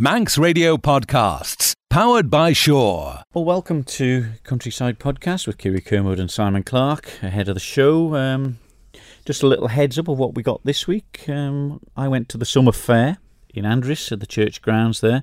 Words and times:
Manx 0.00 0.38
Radio 0.38 0.78
Podcasts, 0.78 1.74
powered 1.90 2.30
by 2.30 2.54
Sure. 2.54 3.18
Well, 3.34 3.44
welcome 3.44 3.84
to 3.84 4.30
Countryside 4.44 4.98
Podcast 4.98 5.46
with 5.46 5.58
Kiri 5.58 5.82
Kermode 5.82 6.18
and 6.18 6.30
Simon 6.30 6.62
Clark. 6.62 7.22
Ahead 7.22 7.50
of 7.50 7.54
the 7.54 7.60
show, 7.60 8.14
um, 8.16 8.56
just 9.26 9.42
a 9.42 9.46
little 9.46 9.68
heads 9.68 9.98
up 9.98 10.08
of 10.08 10.18
what 10.18 10.34
we 10.34 10.42
got 10.42 10.64
this 10.64 10.86
week. 10.86 11.26
Um, 11.28 11.80
I 11.98 12.08
went 12.08 12.30
to 12.30 12.38
the 12.38 12.46
summer 12.46 12.72
fair 12.72 13.18
in 13.50 13.66
Andreas 13.66 14.10
at 14.10 14.20
the 14.20 14.26
church 14.26 14.62
grounds 14.62 15.02
there. 15.02 15.22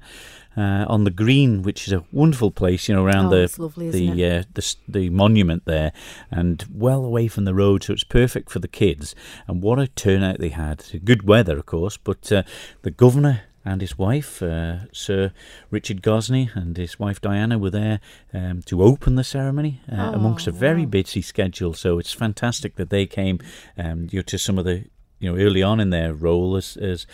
Uh, 0.56 0.86
on 0.88 1.06
the 1.06 1.12
green, 1.12 1.64
which 1.64 1.88
is 1.88 1.94
a 1.94 2.04
wonderful 2.12 2.52
place, 2.52 2.88
you 2.88 2.96
know, 2.96 3.04
around 3.06 3.28
Oh, 3.28 3.46
the 3.48 3.62
lovely, 3.62 3.90
the, 3.90 4.26
uh, 4.26 4.44
the 4.54 4.76
the 4.88 5.10
monument 5.12 5.66
there, 5.66 5.92
and 6.32 6.66
well 6.72 7.06
away 7.06 7.28
from 7.28 7.46
the 7.46 7.54
road, 7.54 7.84
so 7.84 7.94
it's 7.94 8.04
perfect 8.04 8.50
for 8.52 8.58
the 8.58 8.68
kids. 8.68 9.14
And 9.48 9.62
what 9.62 9.78
a 9.78 9.88
turnout 9.88 10.40
they 10.40 10.50
had! 10.50 10.84
Good 11.04 11.28
weather, 11.28 11.60
of 11.60 11.68
course, 11.68 11.98
but 11.98 12.32
uh, 12.32 12.42
the 12.82 12.90
governor 12.90 13.42
and 13.68 13.82
his 13.82 13.98
wife, 13.98 14.42
uh, 14.42 14.92
Sir 14.94 15.32
Richard 15.70 16.02
Gozney, 16.02 16.56
and 16.56 16.78
his 16.78 16.98
wife 16.98 17.20
Diana 17.20 17.58
were 17.58 17.70
there 17.70 18.00
um, 18.34 18.62
to 18.64 18.82
open 18.82 19.16
the 19.16 19.24
ceremony 19.24 19.82
uh, 19.92 20.12
Oh, 20.12 20.14
amongst 20.14 20.48
a 20.48 20.52
very 20.52 20.84
wow. 20.84 20.90
busy 20.90 21.22
schedule. 21.22 21.74
So 21.74 22.00
it's 22.00 22.14
fantastic 22.14 22.76
that 22.76 22.90
they 22.90 23.06
came 23.06 23.40
um, 23.78 24.08
you 24.10 24.20
know, 24.20 24.24
to 24.24 24.38
some 24.38 24.58
of 24.58 24.64
the 24.66 24.86
you 25.20 25.30
know 25.30 25.38
early 25.38 25.62
on 25.62 25.80
in 25.80 25.90
their 25.90 26.14
role 26.14 26.56
as 26.56 26.78
as 26.78 27.06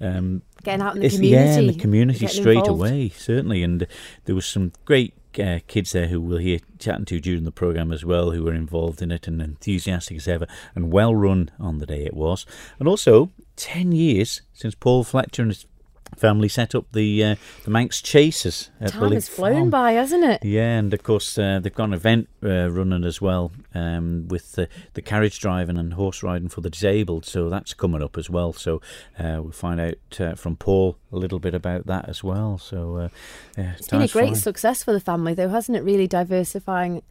um, 0.00 0.42
Getting 0.62 0.82
out 0.86 0.96
in 0.96 1.02
the 1.02 1.08
community. 1.10 1.28
Yeah, 1.28 1.58
in 1.58 1.66
the 1.66 1.74
community 1.74 2.26
straight 2.28 2.58
involved. 2.58 2.80
away, 2.80 3.08
certainly. 3.08 3.62
And 3.62 3.86
there 4.26 4.34
was 4.34 4.46
some 4.46 4.72
great 4.84 5.14
uh, 5.40 5.58
kids 5.66 5.92
there 5.92 6.06
who 6.08 6.20
we'll 6.20 6.38
hear 6.38 6.60
chatting 6.78 7.04
to 7.06 7.20
during 7.20 7.44
the 7.44 7.52
programme 7.52 7.92
as 7.92 8.04
well, 8.04 8.30
who 8.30 8.44
were 8.44 8.54
involved 8.54 9.02
in 9.02 9.10
it 9.10 9.26
and 9.26 9.40
enthusiastic 9.42 10.18
as 10.18 10.28
ever, 10.28 10.46
and 10.74 10.92
well 10.92 11.14
run 11.14 11.50
on 11.58 11.78
the 11.78 11.86
day 11.86 12.04
it 12.04 12.14
was. 12.14 12.46
And 12.78 12.86
also, 12.86 13.30
10 13.56 13.92
years 13.92 14.42
since 14.52 14.74
Paul 14.74 15.02
Fletcher 15.02 15.42
and 15.42 15.50
his 15.50 15.66
family 16.16 16.48
set 16.48 16.74
up 16.74 16.86
the 16.92 17.22
uh, 17.24 17.36
the 17.64 17.70
Manx 17.70 18.00
Chasers 18.00 18.70
at 18.80 18.92
Time 18.92 19.00
Bully 19.00 19.16
has 19.16 19.28
flown 19.28 19.54
Farm. 19.54 19.70
by, 19.70 19.92
hasn't 19.92 20.24
it? 20.24 20.44
Yeah, 20.44 20.78
and 20.78 20.92
of 20.94 21.02
course 21.02 21.36
uh, 21.38 21.60
they've 21.62 21.74
got 21.74 21.84
an 21.84 21.94
event 21.94 22.28
uh, 22.42 22.70
running 22.70 23.04
as 23.04 23.20
well 23.20 23.52
um, 23.74 24.28
with 24.28 24.52
the, 24.52 24.68
the 24.94 25.02
carriage 25.02 25.38
driving 25.40 25.76
and 25.76 25.94
horse 25.94 26.22
riding 26.22 26.48
for 26.48 26.60
the 26.60 26.70
disabled. 26.70 27.24
So 27.26 27.48
that's 27.48 27.74
coming 27.74 28.02
up 28.02 28.16
as 28.16 28.30
well. 28.30 28.52
So 28.52 28.80
uh, 29.18 29.40
we'll 29.42 29.52
find 29.52 29.80
out 29.80 30.20
uh, 30.20 30.34
from 30.34 30.56
Paul 30.56 30.96
a 31.12 31.16
little 31.16 31.38
bit 31.38 31.54
about 31.54 31.86
that 31.86 32.08
as 32.08 32.24
well. 32.24 32.58
So 32.58 32.96
uh, 32.96 33.08
yeah, 33.58 33.72
It's 33.78 33.88
been 33.88 34.02
a 34.02 34.08
great 34.08 34.28
flying. 34.28 34.34
success 34.36 34.82
for 34.84 34.92
the 34.92 35.00
family, 35.00 35.34
though, 35.34 35.48
hasn't 35.50 35.76
it? 35.76 35.82
Really 35.84 36.06
diversifying 36.06 37.02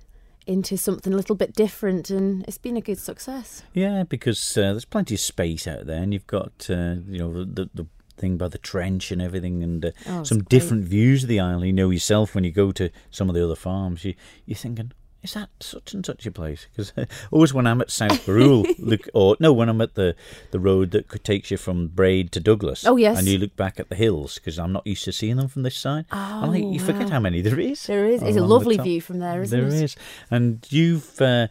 into 0.47 0.77
something 0.77 1.11
a 1.11 1.15
little 1.15 1.35
bit 1.35 1.53
different, 1.55 2.11
and 2.11 2.43
it's 2.47 2.59
been 2.59 2.77
a 2.77 2.81
good 2.81 2.99
success. 2.99 3.63
Yeah, 3.73 4.03
because 4.03 4.55
uh, 4.57 4.61
there's 4.73 4.85
plenty 4.85 5.15
of 5.15 5.19
space 5.19 5.65
out 5.67 5.87
there, 5.87 6.01
and 6.03 6.13
you've 6.13 6.27
got 6.27 6.67
uh, 6.69 6.95
you 7.07 7.17
know 7.17 7.43
the 7.43 7.69
the 7.73 7.87
thing 8.17 8.37
by 8.37 8.47
the 8.47 8.57
trench 8.57 9.11
and 9.11 9.21
everything, 9.21 9.63
and 9.63 9.85
uh, 9.85 9.91
Oh, 10.07 10.23
some 10.23 10.39
great. 10.39 10.49
different 10.49 10.85
views 10.85 11.23
of 11.23 11.29
the 11.29 11.39
island. 11.39 11.65
You 11.67 11.73
know 11.73 11.89
yourself 11.89 12.33
when 12.35 12.43
you 12.43 12.51
go 12.51 12.71
to 12.73 12.89
some 13.11 13.29
of 13.29 13.35
the 13.35 13.43
other 13.43 13.55
farms, 13.55 14.03
you 14.05 14.15
you're 14.45 14.55
thinking. 14.55 14.91
Is 15.23 15.33
that 15.33 15.49
such 15.59 15.95
and 15.95 16.05
such 16.05 16.27
a 16.27 16.31
place? 16.31 16.67
Because 16.71 16.93
always 17.31 17.51
when 17.51 17.65
I'm 17.65 17.81
at 17.81 17.89
South 17.89 18.23
Barrule, 18.27 18.63
look, 18.77 19.07
or 19.15 19.35
no, 19.39 19.51
when 19.53 19.69
I'm 19.69 19.81
at 19.81 19.95
the, 19.95 20.15
the 20.51 20.59
road 20.59 20.91
that 20.91 21.07
could 21.07 21.23
takes 21.23 21.49
you 21.49 21.57
from 21.57 21.87
Braid 21.87 22.31
to 22.33 22.39
Douglas. 22.39 22.85
Oh, 22.85 22.95
yes. 22.95 23.17
and 23.17 23.27
you 23.27 23.39
look 23.39 23.55
back 23.55 23.79
at 23.79 23.89
the 23.89 23.95
hills 23.95 24.35
because 24.35 24.59
I'm 24.59 24.71
not 24.71 24.85
used 24.85 25.03
to 25.05 25.11
seeing 25.11 25.37
them 25.37 25.47
from 25.47 25.63
this 25.63 25.75
side. 25.77 26.05
and 26.11 26.51
like, 26.51 26.61
Oh, 26.63 26.71
you 26.71 26.79
forget 26.79 27.09
how 27.09 27.19
many 27.19 27.41
there 27.41 27.59
is. 27.59 27.87
There 27.87 28.05
is. 28.05 28.21
It's 28.21 28.37
a 28.37 28.43
lovely 28.45 28.77
view 28.77 29.01
from 29.01 29.17
there, 29.17 29.41
isn't 29.41 29.59
There 29.59 29.67
it? 29.67 29.81
is, 29.83 29.95
and 30.29 30.63
you've 30.69 31.19
uh, 31.19 31.47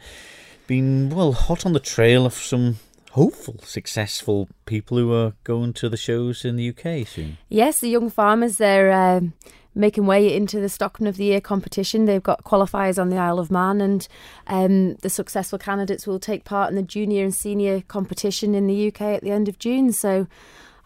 been 0.69 1.11
well 1.11 1.33
hot 1.33 1.67
on 1.67 1.73
the 1.73 1.81
trail 1.81 2.27
of 2.27 2.35
some 2.35 2.79
hopeful, 3.15 3.55
successful 3.63 4.49
people 4.67 4.99
who 4.99 5.13
are 5.13 5.35
going 5.45 5.73
to 5.73 5.89
the 5.89 5.97
shows 5.97 6.45
in 6.45 6.57
the 6.57 6.69
UK 6.69 7.07
soon. 7.07 7.39
Yes, 7.49 7.79
the 7.79 7.89
young 7.89 8.11
farmers, 8.11 8.59
they're 8.59 8.93
um, 8.93 9.35
making 9.73 10.05
way 10.05 10.35
into 10.35 10.59
the 10.59 10.69
Stockman 10.69 11.09
of 11.09 11.17
the 11.17 11.25
Year 11.25 11.41
competition. 11.41 12.07
They've 12.07 12.21
got 12.21 12.43
qualifiers 12.43 13.01
on 13.01 13.11
the 13.11 13.17
Isle 13.17 13.39
of 13.39 13.53
Man, 13.53 13.81
and 13.81 14.09
um, 14.49 14.95
the 14.97 15.11
successful 15.11 15.61
candidates 15.61 16.09
will 16.09 16.19
take 16.19 16.45
part 16.45 16.71
in 16.71 16.77
the 16.77 16.83
junior 16.83 17.23
and 17.23 17.33
senior 17.33 17.83
competition 17.83 18.53
in 18.53 18.67
the 18.67 18.89
UK 18.89 19.01
at 19.03 19.23
the 19.23 19.31
end 19.31 19.49
of 19.49 19.61
June. 19.61 19.93
So 19.93 20.27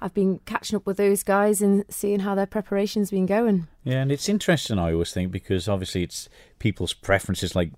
I've 0.02 0.12
been 0.12 0.40
catching 0.44 0.76
up 0.76 0.84
with 0.84 0.98
those 0.98 1.22
guys 1.22 1.62
and 1.62 1.86
seeing 1.88 2.20
how 2.20 2.34
their 2.34 2.46
preparation's 2.46 3.10
been 3.10 3.26
going. 3.26 3.68
Yeah, 3.84 4.02
and 4.02 4.12
it's 4.12 4.28
interesting. 4.28 4.78
I 4.78 4.92
always 4.92 5.12
think 5.12 5.32
because 5.32 5.66
obviously 5.66 6.02
it's 6.02 6.28
people's 6.58 6.92
preferences, 6.92 7.56
like 7.56 7.72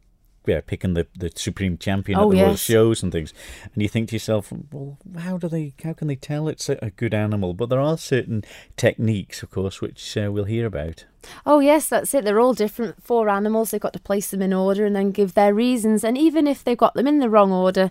yeah, 0.46 0.60
picking 0.60 0.94
the, 0.94 1.06
the 1.16 1.30
supreme 1.34 1.76
champion 1.76 2.18
Oh, 2.18 2.30
at 2.30 2.30
the 2.30 2.36
yes. 2.36 2.60
shows 2.60 3.02
and 3.02 3.12
things, 3.12 3.32
and 3.74 3.82
you 3.82 3.88
think 3.88 4.08
to 4.08 4.14
yourself, 4.16 4.52
well, 4.72 4.98
how 5.18 5.36
do 5.38 5.48
they? 5.48 5.74
How 5.84 5.92
can 5.92 6.08
they 6.08 6.16
tell 6.16 6.48
it's 6.48 6.68
a, 6.68 6.78
a 6.82 6.90
good 6.90 7.12
animal? 7.14 7.52
But 7.54 7.68
there 7.68 7.80
are 7.80 7.98
certain 7.98 8.42
techniques, 8.76 9.42
of 9.42 9.50
course, 9.50 9.80
which 9.80 10.16
uh, 10.16 10.30
we'll 10.32 10.44
hear 10.44 10.66
about. 10.66 11.04
Oh, 11.44 11.60
yes, 11.60 11.88
that's 11.88 12.14
it. 12.14 12.24
They're 12.24 12.40
all 12.40 12.54
different. 12.54 13.02
Four 13.02 13.28
animals. 13.28 13.70
They've 13.70 13.80
got 13.80 13.92
to 13.92 14.00
place 14.00 14.30
them 14.30 14.40
in 14.40 14.52
order 14.54 14.86
and 14.86 14.96
then 14.96 15.10
give 15.10 15.34
their 15.34 15.52
reasons. 15.52 16.02
And 16.02 16.16
even 16.16 16.46
if 16.46 16.64
they've 16.64 16.76
got 16.78 16.94
them 16.94 17.06
in 17.06 17.18
the 17.18 17.28
wrong 17.28 17.52
order, 17.52 17.90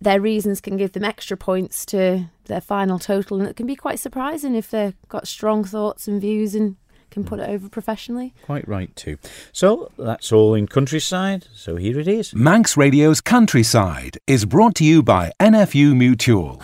their 0.00 0.20
reasons 0.20 0.60
can 0.60 0.76
give 0.76 0.92
them 0.92 1.04
extra 1.04 1.36
points 1.36 1.84
to 1.86 2.26
their 2.44 2.60
final 2.60 2.98
total. 3.00 3.40
And 3.40 3.48
it 3.48 3.56
can 3.56 3.66
be 3.66 3.74
quite 3.76 3.98
surprising 3.98 4.54
if 4.54 4.70
they've 4.70 4.94
got 5.08 5.26
strong 5.26 5.64
thoughts 5.64 6.06
and 6.06 6.20
views 6.20 6.54
and 6.54 6.76
can 7.10 7.24
put 7.24 7.40
it 7.40 7.48
over 7.48 7.68
professionally. 7.68 8.32
Quite 8.44 8.66
right 8.68 8.94
too. 8.96 9.18
So 9.52 9.90
that's 9.98 10.32
all 10.32 10.54
in 10.54 10.66
countryside. 10.66 11.46
So 11.54 11.76
here 11.76 11.98
it 11.98 12.08
is. 12.08 12.34
Manx 12.34 12.76
Radio's 12.76 13.20
Countryside 13.20 14.18
is 14.26 14.44
brought 14.44 14.74
to 14.76 14.84
you 14.84 15.02
by 15.02 15.32
NFU 15.40 15.96
Mutual. 15.96 16.60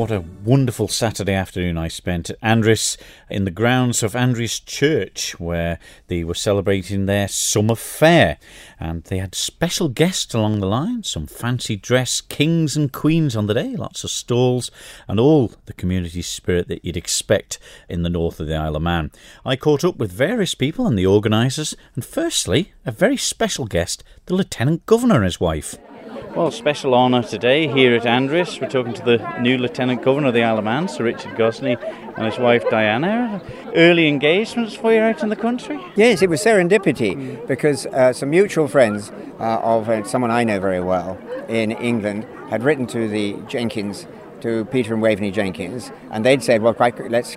What 0.00 0.10
a 0.10 0.24
wonderful 0.46 0.88
Saturday 0.88 1.34
afternoon 1.34 1.76
I 1.76 1.88
spent 1.88 2.30
at 2.30 2.42
Andreas 2.42 2.96
in 3.28 3.44
the 3.44 3.50
grounds 3.50 4.02
of 4.02 4.16
Andreas 4.16 4.58
Church, 4.58 5.38
where 5.38 5.78
they 6.06 6.24
were 6.24 6.34
celebrating 6.34 7.04
their 7.04 7.28
summer 7.28 7.74
fair. 7.74 8.38
And 8.78 9.04
they 9.04 9.18
had 9.18 9.34
special 9.34 9.90
guests 9.90 10.32
along 10.32 10.60
the 10.60 10.66
line, 10.66 11.02
some 11.02 11.26
fancy 11.26 11.76
dress 11.76 12.22
kings 12.22 12.78
and 12.78 12.90
queens 12.90 13.36
on 13.36 13.46
the 13.46 13.52
day, 13.52 13.76
lots 13.76 14.02
of 14.02 14.10
stalls, 14.10 14.70
and 15.06 15.20
all 15.20 15.52
the 15.66 15.74
community 15.74 16.22
spirit 16.22 16.68
that 16.68 16.82
you'd 16.82 16.96
expect 16.96 17.58
in 17.86 18.02
the 18.02 18.08
north 18.08 18.40
of 18.40 18.46
the 18.46 18.56
Isle 18.56 18.76
of 18.76 18.82
Man. 18.82 19.10
I 19.44 19.54
caught 19.54 19.84
up 19.84 19.98
with 19.98 20.10
various 20.10 20.54
people 20.54 20.86
and 20.86 20.98
the 20.98 21.04
organisers, 21.04 21.76
and 21.94 22.02
firstly, 22.02 22.72
a 22.86 22.90
very 22.90 23.18
special 23.18 23.66
guest, 23.66 24.02
the 24.24 24.34
Lieutenant 24.34 24.86
Governor 24.86 25.16
and 25.16 25.24
his 25.24 25.40
wife. 25.40 25.76
Well, 26.34 26.52
special 26.52 26.94
honour 26.94 27.24
today 27.24 27.66
here 27.66 27.92
at 27.96 28.06
Andreas. 28.06 28.60
We're 28.60 28.68
talking 28.68 28.94
to 28.94 29.02
the 29.02 29.38
new 29.40 29.58
Lieutenant 29.58 30.02
Governor 30.02 30.28
of 30.28 30.34
the 30.34 30.44
Isle 30.44 30.58
of 30.58 30.64
Man, 30.64 30.86
Sir 30.86 31.02
Richard 31.02 31.32
Gozney, 31.32 31.76
and 32.16 32.24
his 32.24 32.38
wife 32.38 32.62
Diana. 32.70 33.42
Early 33.74 34.06
engagements 34.06 34.74
for 34.74 34.92
you 34.92 35.00
out 35.00 35.24
in 35.24 35.28
the 35.28 35.34
country? 35.34 35.80
Yes, 35.96 36.22
it 36.22 36.30
was 36.30 36.40
serendipity 36.40 37.46
because 37.48 37.86
uh, 37.86 38.12
some 38.12 38.30
mutual 38.30 38.68
friends 38.68 39.10
uh, 39.40 39.58
of 39.58 39.88
uh, 39.88 40.04
someone 40.04 40.30
I 40.30 40.44
know 40.44 40.60
very 40.60 40.80
well 40.80 41.18
in 41.48 41.72
England 41.72 42.26
had 42.48 42.62
written 42.62 42.86
to 42.88 43.08
the 43.08 43.34
Jenkins, 43.48 44.06
to 44.42 44.64
Peter 44.66 44.94
and 44.94 45.02
Waveney 45.02 45.32
Jenkins, 45.32 45.90
and 46.12 46.24
they'd 46.24 46.44
said, 46.44 46.62
"Well, 46.62 46.74
quite, 46.74 47.10
let's 47.10 47.36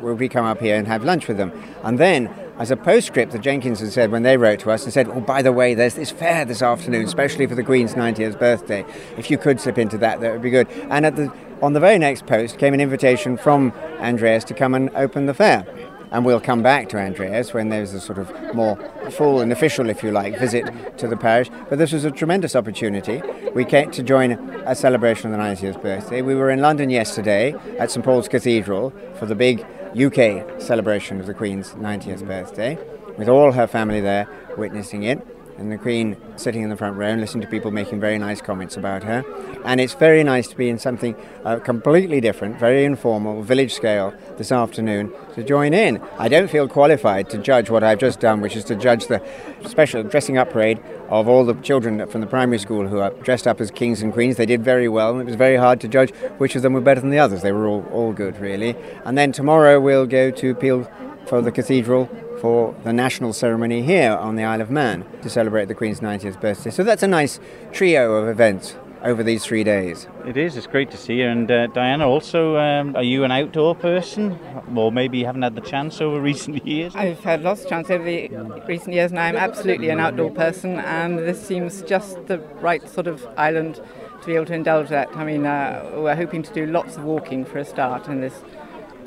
will 0.00 0.14
we 0.14 0.28
come 0.28 0.44
up 0.44 0.60
here 0.60 0.76
and 0.76 0.88
have 0.88 1.04
lunch 1.04 1.28
with 1.28 1.36
them?" 1.36 1.52
And 1.84 1.96
then, 1.96 2.28
as 2.62 2.70
a 2.70 2.76
postscript, 2.76 3.32
the 3.32 3.40
Jenkins 3.40 3.80
had 3.80 3.90
said 3.90 4.12
when 4.12 4.22
they 4.22 4.36
wrote 4.36 4.60
to 4.60 4.70
us 4.70 4.84
and 4.84 4.92
said, 4.92 5.08
"Oh, 5.08 5.20
by 5.20 5.42
the 5.42 5.50
way, 5.50 5.74
there's 5.74 5.94
this 5.94 6.12
fair 6.12 6.44
this 6.44 6.62
afternoon, 6.62 7.04
especially 7.04 7.44
for 7.44 7.56
the 7.56 7.64
Queen's 7.64 7.96
90th 7.96 8.38
birthday. 8.38 8.84
If 9.18 9.32
you 9.32 9.36
could 9.36 9.60
slip 9.60 9.78
into 9.78 9.98
that, 9.98 10.20
that 10.20 10.30
would 10.30 10.42
be 10.42 10.50
good." 10.50 10.68
And 10.88 11.04
at 11.04 11.16
the 11.16 11.32
on 11.60 11.72
the 11.72 11.80
very 11.80 11.98
next 11.98 12.24
post 12.24 12.58
came 12.58 12.72
an 12.72 12.80
invitation 12.80 13.36
from 13.36 13.72
Andreas 13.98 14.44
to 14.44 14.54
come 14.54 14.74
and 14.74 14.90
open 14.94 15.26
the 15.26 15.34
fair 15.34 15.66
and 16.12 16.26
we'll 16.26 16.40
come 16.40 16.62
back 16.62 16.88
to 16.90 16.98
Andreas 16.98 17.54
when 17.54 17.70
there's 17.70 17.94
a 17.94 18.00
sort 18.00 18.18
of 18.18 18.30
more 18.54 18.76
full 19.10 19.40
and 19.40 19.50
official, 19.50 19.88
if 19.88 20.02
you 20.02 20.10
like, 20.10 20.38
visit 20.38 20.98
to 20.98 21.08
the 21.08 21.16
parish. 21.16 21.48
But 21.70 21.78
this 21.78 21.90
was 21.90 22.04
a 22.04 22.10
tremendous 22.10 22.54
opportunity. 22.54 23.22
We 23.54 23.64
came 23.64 23.90
to 23.92 24.02
join 24.02 24.32
a 24.66 24.74
celebration 24.74 25.32
of 25.32 25.38
the 25.38 25.42
90th 25.42 25.80
birthday. 25.80 26.20
We 26.20 26.34
were 26.34 26.50
in 26.50 26.60
London 26.60 26.90
yesterday 26.90 27.54
at 27.78 27.90
St 27.90 28.04
Paul's 28.04 28.28
Cathedral 28.28 28.92
for 29.14 29.24
the 29.24 29.34
big 29.34 29.64
UK 29.92 30.60
celebration 30.60 31.20
of 31.20 31.26
the 31.26 31.34
Queen's 31.34 31.72
90th 31.72 32.26
birthday, 32.26 32.78
with 33.18 33.28
all 33.28 33.52
her 33.52 33.66
family 33.66 34.00
there 34.00 34.28
witnessing 34.56 35.02
it. 35.02 35.26
And 35.62 35.70
the 35.70 35.78
Queen 35.78 36.16
sitting 36.34 36.62
in 36.62 36.70
the 36.70 36.76
front 36.76 36.96
row 36.96 37.06
and 37.06 37.20
listening 37.20 37.42
to 37.42 37.48
people 37.48 37.70
making 37.70 38.00
very 38.00 38.18
nice 38.18 38.40
comments 38.40 38.76
about 38.76 39.04
her. 39.04 39.24
And 39.64 39.80
it's 39.80 39.94
very 39.94 40.24
nice 40.24 40.48
to 40.48 40.56
be 40.56 40.68
in 40.68 40.76
something 40.76 41.14
uh, 41.44 41.60
completely 41.60 42.20
different, 42.20 42.58
very 42.58 42.84
informal, 42.84 43.42
village 43.44 43.72
scale 43.72 44.12
this 44.38 44.50
afternoon 44.50 45.12
to 45.36 45.44
join 45.44 45.72
in. 45.72 46.02
I 46.18 46.26
don't 46.26 46.50
feel 46.50 46.66
qualified 46.66 47.30
to 47.30 47.38
judge 47.38 47.70
what 47.70 47.84
I've 47.84 48.00
just 48.00 48.18
done, 48.18 48.40
which 48.40 48.56
is 48.56 48.64
to 48.64 48.74
judge 48.74 49.06
the 49.06 49.22
special 49.68 50.02
dressing 50.02 50.36
up 50.36 50.50
parade 50.50 50.80
of 51.08 51.28
all 51.28 51.44
the 51.44 51.54
children 51.54 52.08
from 52.08 52.22
the 52.22 52.26
primary 52.26 52.58
school 52.58 52.88
who 52.88 52.98
are 52.98 53.10
dressed 53.22 53.46
up 53.46 53.60
as 53.60 53.70
kings 53.70 54.02
and 54.02 54.12
queens. 54.12 54.38
They 54.38 54.46
did 54.46 54.64
very 54.64 54.88
well, 54.88 55.12
and 55.12 55.20
it 55.20 55.26
was 55.26 55.36
very 55.36 55.56
hard 55.56 55.80
to 55.82 55.88
judge 55.88 56.10
which 56.38 56.56
of 56.56 56.62
them 56.62 56.72
were 56.72 56.80
better 56.80 57.00
than 57.00 57.10
the 57.10 57.20
others. 57.20 57.42
They 57.42 57.52
were 57.52 57.68
all, 57.68 57.86
all 57.92 58.12
good, 58.12 58.36
really. 58.40 58.74
And 59.04 59.16
then 59.16 59.30
tomorrow 59.30 59.78
we'll 59.78 60.06
go 60.06 60.32
to 60.32 60.54
Peel 60.56 60.90
for 61.26 61.40
the 61.40 61.52
cathedral 61.52 62.10
for 62.42 62.74
the 62.82 62.92
national 62.92 63.32
ceremony 63.32 63.82
here 63.82 64.10
on 64.10 64.34
the 64.34 64.42
Isle 64.42 64.60
of 64.60 64.68
Man 64.68 65.06
to 65.22 65.30
celebrate 65.30 65.66
the 65.66 65.76
Queen's 65.76 66.00
90th 66.00 66.40
birthday. 66.40 66.70
So 66.70 66.82
that's 66.82 67.04
a 67.04 67.06
nice 67.06 67.38
trio 67.70 68.14
of 68.16 68.28
events 68.28 68.74
over 69.04 69.22
these 69.22 69.44
three 69.44 69.62
days. 69.62 70.08
It 70.26 70.36
is. 70.36 70.56
It's 70.56 70.66
great 70.66 70.90
to 70.90 70.96
see 70.96 71.20
you. 71.20 71.28
And 71.28 71.48
uh, 71.48 71.68
Diana, 71.68 72.08
also, 72.08 72.56
um, 72.56 72.96
are 72.96 73.02
you 73.04 73.22
an 73.22 73.30
outdoor 73.30 73.76
person, 73.76 74.40
or 74.74 74.90
maybe 74.90 75.18
you 75.18 75.24
haven't 75.24 75.42
had 75.42 75.54
the 75.54 75.60
chance 75.60 76.00
over 76.00 76.20
recent 76.32 76.66
years? 76.66 76.96
I've 76.96 77.20
had 77.20 77.42
lots 77.42 77.62
of 77.62 77.68
chance 77.68 77.88
over 77.90 78.02
the 78.02 78.28
recent 78.66 78.92
years, 78.92 79.12
and 79.12 79.20
I'm 79.20 79.36
absolutely 79.36 79.90
an 79.90 80.00
outdoor 80.00 80.32
person. 80.32 80.80
And 80.80 81.20
this 81.20 81.40
seems 81.40 81.82
just 81.82 82.26
the 82.26 82.38
right 82.60 82.88
sort 82.88 83.06
of 83.06 83.24
island 83.36 83.76
to 84.20 84.26
be 84.26 84.34
able 84.34 84.46
to 84.46 84.54
indulge 84.54 84.88
that. 84.88 85.08
I 85.16 85.24
mean, 85.24 85.46
uh, 85.46 85.92
we're 85.94 86.16
hoping 86.16 86.42
to 86.42 86.52
do 86.52 86.66
lots 86.66 86.96
of 86.96 87.04
walking 87.04 87.44
for 87.44 87.58
a 87.58 87.64
start 87.64 88.08
in 88.08 88.20
this 88.20 88.42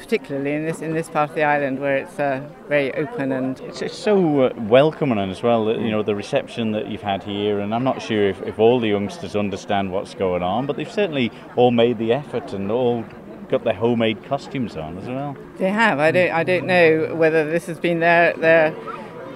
particularly 0.05 0.53
in 0.53 0.65
this 0.65 0.81
in 0.81 0.93
this 0.93 1.09
part 1.09 1.31
of 1.31 1.35
the 1.35 1.43
island 1.43 1.79
where 1.79 1.97
it's 1.97 2.19
uh, 2.19 2.47
very 2.69 2.93
open 2.93 3.31
and 3.31 3.59
it's, 3.61 3.81
it's 3.81 3.97
so 3.97 4.41
uh, 4.41 4.53
welcoming 4.55 5.17
as 5.17 5.41
well. 5.41 5.71
You 5.71 5.89
know 5.89 6.03
the 6.03 6.15
reception 6.15 6.71
that 6.73 6.87
you've 6.89 7.01
had 7.01 7.23
here, 7.23 7.59
and 7.59 7.73
I'm 7.73 7.83
not 7.83 8.01
sure 8.01 8.29
if, 8.29 8.39
if 8.43 8.59
all 8.59 8.79
the 8.79 8.87
youngsters 8.87 9.35
understand 9.35 9.91
what's 9.91 10.13
going 10.13 10.43
on, 10.43 10.67
but 10.67 10.75
they've 10.77 10.91
certainly 10.91 11.31
all 11.55 11.71
made 11.71 11.97
the 11.97 12.13
effort 12.13 12.53
and 12.53 12.71
all 12.71 13.03
got 13.49 13.63
their 13.63 13.73
homemade 13.73 14.23
costumes 14.25 14.77
on 14.77 14.97
as 14.99 15.07
well. 15.07 15.35
They 15.57 15.71
have. 15.71 15.99
I 15.99 16.11
don't. 16.11 16.31
I 16.31 16.43
don't 16.43 16.67
know 16.67 17.15
whether 17.15 17.49
this 17.49 17.65
has 17.65 17.79
been 17.79 17.99
their 17.99 18.33
their 18.33 18.75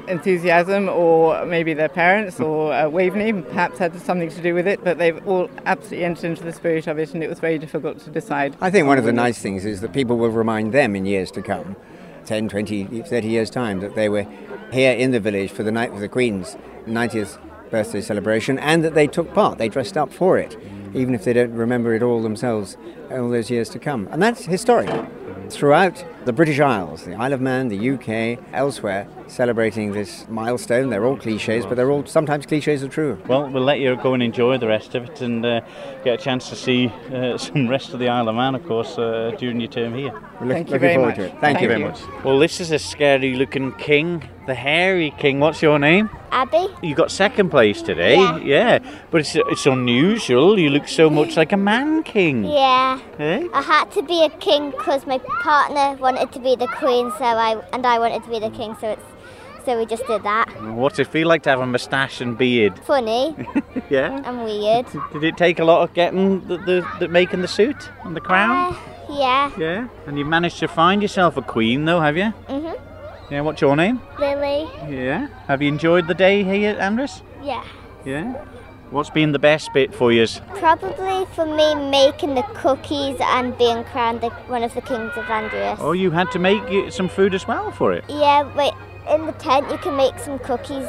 enthusiasm 0.09 0.89
or 0.89 1.45
maybe 1.45 1.73
their 1.73 1.89
parents 1.89 2.39
or 2.39 2.73
uh, 2.73 2.89
Waveney 2.89 3.31
perhaps 3.33 3.77
had 3.77 3.99
something 4.01 4.29
to 4.29 4.41
do 4.41 4.53
with 4.53 4.67
it, 4.67 4.83
but 4.83 4.97
they've 4.97 5.25
all 5.27 5.49
absolutely 5.65 6.05
entered 6.05 6.25
into 6.25 6.43
the 6.43 6.53
spirit 6.53 6.87
of 6.87 6.97
it 6.97 7.13
and 7.13 7.23
it 7.23 7.29
was 7.29 7.39
very 7.39 7.57
difficult 7.57 7.99
to 7.99 8.09
decide. 8.09 8.55
I 8.61 8.69
think 8.71 8.87
one 8.87 8.97
of 8.97 9.05
the 9.05 9.13
nice 9.13 9.39
things 9.39 9.65
is 9.65 9.81
that 9.81 9.93
people 9.93 10.17
will 10.17 10.29
remind 10.29 10.73
them 10.73 10.95
in 10.95 11.05
years 11.05 11.31
to 11.31 11.41
come, 11.41 11.75
10, 12.25 12.49
20, 12.49 13.03
30 13.03 13.27
years' 13.27 13.49
time, 13.49 13.79
that 13.79 13.95
they 13.95 14.09
were 14.09 14.27
here 14.71 14.93
in 14.93 15.11
the 15.11 15.19
village 15.19 15.51
for 15.51 15.63
the 15.63 15.71
night 15.71 15.91
of 15.91 15.99
the 15.99 16.09
Queen's 16.09 16.57
90th 16.85 17.39
birthday 17.69 18.01
celebration 18.01 18.57
and 18.59 18.83
that 18.83 18.95
they 18.95 19.07
took 19.07 19.33
part, 19.33 19.57
they 19.57 19.69
dressed 19.69 19.97
up 19.97 20.11
for 20.11 20.37
it, 20.37 20.57
even 20.93 21.13
if 21.13 21.23
they 21.23 21.33
don't 21.33 21.53
remember 21.53 21.93
it 21.93 22.01
all 22.01 22.21
themselves 22.21 22.77
all 23.11 23.29
those 23.29 23.49
years 23.49 23.69
to 23.69 23.79
come. 23.79 24.07
And 24.11 24.21
that's 24.21 24.45
historic 24.45 24.89
throughout 25.49 26.03
the 26.29 26.33
British 26.33 26.59
Isles, 26.59 27.05
the 27.05 27.15
Isle 27.15 27.33
of 27.33 27.41
Man, 27.41 27.69
the 27.69 27.89
UK, 27.89 28.37
elsewhere, 28.53 29.07
celebrating 29.25 29.93
this 29.93 30.27
milestone. 30.29 30.91
They're 30.91 31.03
all 31.03 31.17
cliches, 31.17 31.65
but 31.65 31.73
they're 31.73 31.89
all 31.89 32.05
sometimes 32.05 32.45
cliches 32.45 32.83
are 32.83 32.87
true. 32.87 33.19
Well, 33.27 33.49
we'll 33.49 33.63
let 33.63 33.79
you 33.79 33.95
go 33.95 34.13
and 34.13 34.21
enjoy 34.21 34.59
the 34.59 34.67
rest 34.67 34.93
of 34.93 35.05
it 35.05 35.21
and 35.21 35.43
uh, 35.43 35.61
get 36.03 36.19
a 36.19 36.23
chance 36.23 36.47
to 36.49 36.55
see 36.55 36.93
uh, 37.11 37.35
some 37.39 37.67
rest 37.67 37.95
of 37.95 37.99
the 37.99 38.09
Isle 38.09 38.29
of 38.29 38.35
Man, 38.35 38.53
of 38.53 38.63
course, 38.67 38.95
uh, 38.99 39.35
during 39.39 39.59
your 39.59 39.71
term 39.71 39.95
here. 39.95 40.11
We're 40.39 40.53
Thank 40.53 40.69
look, 40.69 40.75
you 40.75 40.79
very 40.79 40.93
forward 40.93 41.07
much. 41.07 41.15
to 41.17 41.23
it. 41.23 41.29
Thank, 41.31 41.41
Thank 41.41 41.61
you 41.61 41.67
very 41.67 41.79
you. 41.79 41.87
much. 41.87 41.99
Well, 42.23 42.37
this 42.37 42.59
is 42.61 42.69
a 42.69 42.77
scary 42.77 43.33
looking 43.33 43.71
king, 43.77 44.29
the 44.45 44.55
hairy 44.55 45.11
king. 45.17 45.39
What's 45.39 45.61
your 45.61 45.79
name? 45.79 46.09
Abby? 46.31 46.67
You 46.81 46.95
got 46.95 47.11
second 47.11 47.49
place 47.49 47.81
today. 47.81 48.17
Yeah. 48.43 48.79
but 49.11 49.21
it's 49.21 49.35
it's 49.35 49.65
unusual. 49.65 50.59
You 50.59 50.69
look 50.69 50.87
so 50.87 51.09
much 51.09 51.37
like 51.37 51.51
a 51.51 51.57
man 51.57 52.03
king. 52.03 52.45
Yeah. 52.45 52.99
Eh? 53.19 53.47
I 53.53 53.61
had 53.61 53.91
to 53.91 54.01
be 54.01 54.23
a 54.23 54.29
king 54.29 54.71
because 54.71 55.05
my 55.05 55.17
partner 55.19 55.93
wanted 56.01 56.18
to 56.25 56.39
be 56.39 56.55
the 56.55 56.67
queen, 56.67 57.11
so 57.17 57.23
I 57.25 57.61
and 57.73 57.85
I 57.85 57.99
wanted 57.99 58.23
to 58.23 58.29
be 58.29 58.39
the 58.39 58.49
king, 58.49 58.75
so 58.81 58.89
it's 58.91 59.03
so 59.65 59.77
we 59.77 59.85
just 59.85 60.05
did 60.07 60.23
that. 60.23 60.47
What's 60.63 60.99
it 60.99 61.07
feel 61.07 61.27
like 61.27 61.43
to 61.43 61.49
have 61.49 61.59
a 61.59 61.65
moustache 61.67 62.21
and 62.21 62.37
beard? 62.37 62.79
Funny 62.79 63.35
Yeah. 63.89 64.21
and 64.25 64.43
weird. 64.43 64.85
Did 65.13 65.23
it 65.23 65.37
take 65.37 65.59
a 65.59 65.65
lot 65.65 65.81
of 65.83 65.93
getting 65.93 66.47
the, 66.47 66.57
the, 66.57 66.87
the 66.99 67.07
making 67.07 67.41
the 67.41 67.47
suit 67.47 67.89
and 68.03 68.15
the 68.15 68.21
crown? 68.21 68.73
Uh, 68.73 68.77
yeah. 69.09 69.51
Yeah. 69.57 69.87
And 70.07 70.17
you 70.17 70.25
managed 70.25 70.59
to 70.59 70.67
find 70.67 71.01
yourself 71.01 71.35
a 71.37 71.41
queen, 71.41 71.85
though, 71.85 71.99
have 71.99 72.15
you? 72.17 72.33
Mhm. 72.47 72.79
Yeah. 73.29 73.41
What's 73.41 73.61
your 73.61 73.75
name? 73.75 74.01
Lily. 74.17 74.67
Yeah. 74.89 75.27
Have 75.47 75.61
you 75.61 75.67
enjoyed 75.67 76.07
the 76.07 76.13
day 76.15 76.43
here 76.43 76.71
at 76.71 76.79
Andreas? 76.79 77.21
Yeah. 77.43 77.63
Yeah. 78.05 78.43
What's 78.91 79.11
been 79.11 79.33
the 79.33 79.39
best 79.39 79.71
bit 79.71 79.93
for 79.93 80.11
you? 80.11 80.25
Probably 80.55 81.27
for 81.35 81.45
me 81.45 81.75
making 81.91 82.33
the 82.33 82.41
cookies 82.55 83.17
and 83.19 83.55
being 83.55 83.83
crowned 83.83 84.21
the, 84.21 84.31
one 84.47 84.63
of 84.63 84.73
the 84.73 84.81
kings 84.81 85.11
of 85.15 85.29
Andreas. 85.29 85.79
Oh, 85.79 85.91
you 85.91 86.09
had 86.09 86.31
to 86.31 86.39
make 86.39 86.91
some 86.91 87.07
food 87.07 87.35
as 87.35 87.47
well 87.47 87.71
for 87.71 87.93
it. 87.93 88.03
Yeah, 88.09 88.51
wait. 88.55 88.73
In 89.07 89.27
the 89.27 89.31
tent, 89.33 89.69
you 89.69 89.77
can 89.77 89.95
make 89.95 90.17
some 90.17 90.39
cookies 90.39 90.87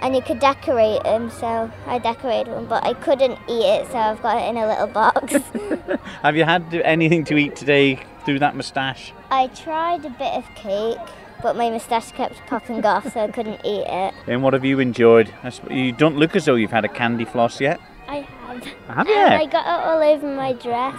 and 0.00 0.14
you 0.14 0.22
could 0.22 0.38
decorate 0.38 1.02
them. 1.02 1.28
So 1.28 1.68
I 1.86 1.98
decorated 1.98 2.52
one, 2.52 2.66
but 2.66 2.84
I 2.84 2.94
couldn't 2.94 3.38
eat 3.48 3.64
it, 3.64 3.90
so 3.90 3.98
I've 3.98 4.22
got 4.22 4.40
it 4.40 4.48
in 4.48 4.56
a 4.56 4.68
little 4.68 4.86
box. 4.86 5.32
Have 6.22 6.36
you 6.36 6.44
had 6.44 6.72
anything 6.84 7.24
to 7.24 7.36
eat 7.36 7.56
today 7.56 7.98
through 8.24 8.38
that 8.38 8.54
moustache? 8.54 9.12
I 9.32 9.48
tried 9.48 10.04
a 10.04 10.10
bit 10.10 10.34
of 10.34 10.44
cake, 10.54 10.98
but 11.42 11.56
my 11.56 11.70
moustache 11.70 12.12
kept 12.12 12.36
popping 12.46 12.84
off, 12.84 13.12
so 13.12 13.20
I 13.20 13.28
couldn't 13.28 13.60
eat 13.64 13.84
it. 13.86 14.14
And 14.26 14.42
what 14.42 14.52
have 14.52 14.64
you 14.64 14.78
enjoyed? 14.80 15.32
You 15.70 15.92
don't 15.92 16.16
look 16.16 16.36
as 16.36 16.44
though 16.44 16.54
you've 16.54 16.70
had 16.70 16.84
a 16.84 16.88
candy 16.88 17.24
floss 17.24 17.60
yet. 17.60 17.80
I 18.08 18.16
have. 18.16 18.64
Have 18.88 19.08
you? 19.08 19.14
Um, 19.14 19.32
I 19.32 19.46
got 19.46 19.66
it 19.66 19.86
all 19.86 20.02
over 20.02 20.26
my 20.26 20.52
dress. 20.52 20.96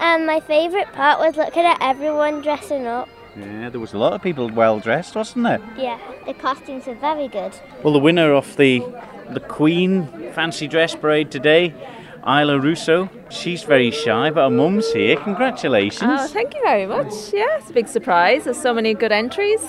And 0.00 0.26
my 0.26 0.40
favourite 0.40 0.92
part 0.92 1.20
was 1.20 1.36
looking 1.36 1.64
at 1.64 1.78
everyone 1.80 2.40
dressing 2.42 2.86
up. 2.86 3.08
Yeah, 3.36 3.68
there 3.68 3.80
was 3.80 3.92
a 3.94 3.98
lot 3.98 4.12
of 4.12 4.22
people 4.22 4.48
well 4.50 4.78
dressed, 4.78 5.14
wasn't 5.14 5.44
there? 5.44 5.60
Yeah, 5.76 5.98
the 6.26 6.34
costumes 6.34 6.86
were 6.86 6.94
very 6.94 7.28
good. 7.28 7.52
Well, 7.82 7.92
the 7.92 7.98
winner 7.98 8.32
of 8.32 8.56
the 8.56 8.82
the 9.30 9.40
Queen 9.40 10.06
Fancy 10.32 10.68
Dress 10.68 10.94
Parade 10.94 11.30
today, 11.30 11.74
Isla 12.26 12.58
Russo. 12.58 13.08
She's 13.28 13.62
very 13.64 13.90
shy, 13.90 14.30
but 14.30 14.44
her 14.44 14.50
mum's 14.50 14.90
here. 14.92 15.16
Congratulations. 15.16 16.02
Oh, 16.20 16.26
thank 16.28 16.54
you 16.54 16.62
very 16.64 16.86
much. 16.86 17.12
Yeah, 17.32 17.58
it's 17.58 17.70
a 17.70 17.72
big 17.72 17.86
surprise. 17.88 18.44
There's 18.44 18.60
so 18.60 18.72
many 18.72 18.94
good 18.94 19.12
entries. 19.12 19.60